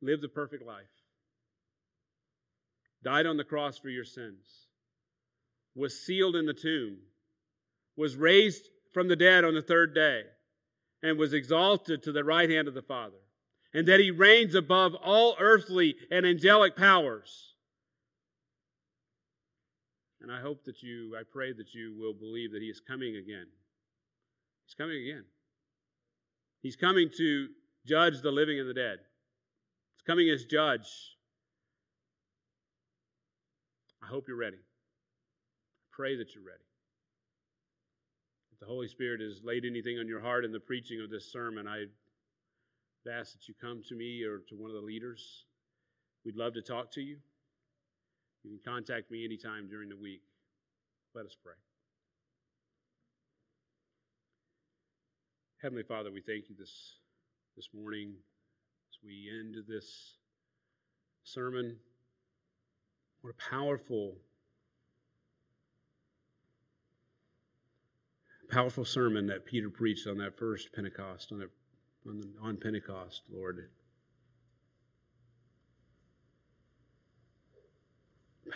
lived 0.00 0.22
a 0.24 0.28
perfect 0.28 0.64
life, 0.64 0.86
died 3.02 3.26
on 3.26 3.36
the 3.36 3.44
cross 3.44 3.78
for 3.78 3.88
your 3.88 4.04
sins, 4.04 4.66
was 5.74 6.00
sealed 6.00 6.36
in 6.36 6.46
the 6.46 6.54
tomb, 6.54 6.98
was 7.96 8.16
raised 8.16 8.68
from 8.92 9.08
the 9.08 9.16
dead 9.16 9.44
on 9.44 9.54
the 9.54 9.62
third 9.62 9.94
day, 9.94 10.22
and 11.02 11.18
was 11.18 11.32
exalted 11.32 12.02
to 12.02 12.12
the 12.12 12.24
right 12.24 12.50
hand 12.50 12.68
of 12.68 12.74
the 12.74 12.82
Father, 12.82 13.18
and 13.74 13.86
that 13.86 14.00
he 14.00 14.10
reigns 14.10 14.54
above 14.54 14.94
all 14.94 15.36
earthly 15.38 15.96
and 16.10 16.26
angelic 16.26 16.76
powers. 16.76 17.54
And 20.20 20.32
I 20.32 20.40
hope 20.40 20.64
that 20.64 20.82
you, 20.82 21.16
I 21.18 21.22
pray 21.30 21.52
that 21.52 21.74
you 21.74 21.94
will 21.98 22.12
believe 22.12 22.52
that 22.52 22.62
he 22.62 22.68
is 22.68 22.80
coming 22.80 23.16
again 23.16 23.46
He's 24.68 24.74
coming 24.74 25.02
again. 25.02 25.24
He's 26.60 26.76
coming 26.76 27.08
to 27.16 27.48
judge 27.86 28.20
the 28.20 28.30
living 28.30 28.60
and 28.60 28.68
the 28.68 28.74
dead. 28.74 28.98
He's 29.96 30.02
coming 30.06 30.28
as 30.28 30.44
judge. 30.44 31.16
I 34.02 34.06
hope 34.06 34.28
you're 34.28 34.36
ready. 34.36 34.58
I 34.58 35.86
pray 35.90 36.16
that 36.16 36.34
you're 36.34 36.44
ready. 36.44 36.64
If 38.52 38.60
the 38.60 38.66
Holy 38.66 38.88
Spirit 38.88 39.22
has 39.22 39.40
laid 39.42 39.64
anything 39.64 39.98
on 39.98 40.06
your 40.06 40.20
heart 40.20 40.44
in 40.44 40.52
the 40.52 40.60
preaching 40.60 41.00
of 41.00 41.08
this 41.08 41.32
sermon, 41.32 41.66
I 41.66 41.86
ask 43.08 43.32
that 43.32 43.48
you 43.48 43.54
come 43.60 43.82
to 43.88 43.94
me 43.94 44.22
or 44.22 44.38
to 44.48 44.54
one 44.54 44.70
of 44.70 44.76
the 44.76 44.82
leaders. 44.82 45.44
We'd 46.24 46.36
love 46.36 46.54
to 46.54 46.62
talk 46.62 46.90
to 46.92 47.00
you. 47.00 47.16
You 48.44 48.50
can 48.50 48.72
contact 48.72 49.10
me 49.10 49.24
anytime 49.24 49.68
during 49.68 49.88
the 49.88 49.96
week. 49.96 50.22
Let 51.14 51.26
us 51.26 51.36
pray. 51.42 51.54
Heavenly 55.60 55.82
Father, 55.82 56.12
we 56.12 56.20
thank 56.20 56.48
you 56.48 56.54
this, 56.56 56.98
this 57.56 57.68
morning 57.74 58.12
as 58.90 58.98
we 59.04 59.28
end 59.28 59.56
this 59.66 60.14
sermon. 61.24 61.76
What 63.22 63.34
a 63.34 63.50
powerful, 63.50 64.14
powerful 68.48 68.84
sermon 68.84 69.26
that 69.26 69.46
Peter 69.46 69.68
preached 69.68 70.06
on 70.06 70.18
that 70.18 70.38
first 70.38 70.72
Pentecost, 70.72 71.32
on, 71.32 71.40
that, 71.40 71.50
on, 72.06 72.22
on 72.42 72.56
Pentecost, 72.56 73.22
Lord. 73.30 73.68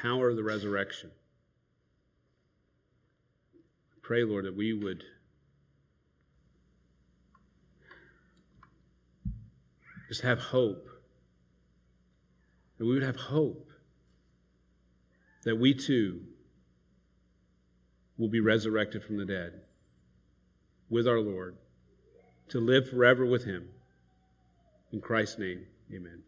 Power 0.01 0.31
of 0.31 0.37
the 0.37 0.43
resurrection. 0.43 1.11
Pray, 4.03 4.25
Lord, 4.25 4.47
that 4.47 4.57
we 4.57 4.73
would 4.73 5.05
just 10.09 10.23
have 10.23 10.39
hope. 10.39 10.89
That 12.79 12.87
we 12.87 12.95
would 12.95 13.03
have 13.03 13.17
hope 13.17 13.69
that 15.45 15.57
we 15.57 15.75
too 15.75 16.21
will 18.17 18.29
be 18.29 18.41
resurrected 18.41 19.03
from 19.03 19.17
the 19.17 19.25
dead 19.25 19.61
with 20.89 21.09
our 21.09 21.21
Lord 21.21 21.57
to 22.53 22.61
live 22.61 22.91
forever 22.91 23.25
with 23.25 23.45
Him. 23.45 23.67
In 24.93 25.01
Christ's 25.01 25.39
name, 25.39 25.65
amen. 25.91 26.23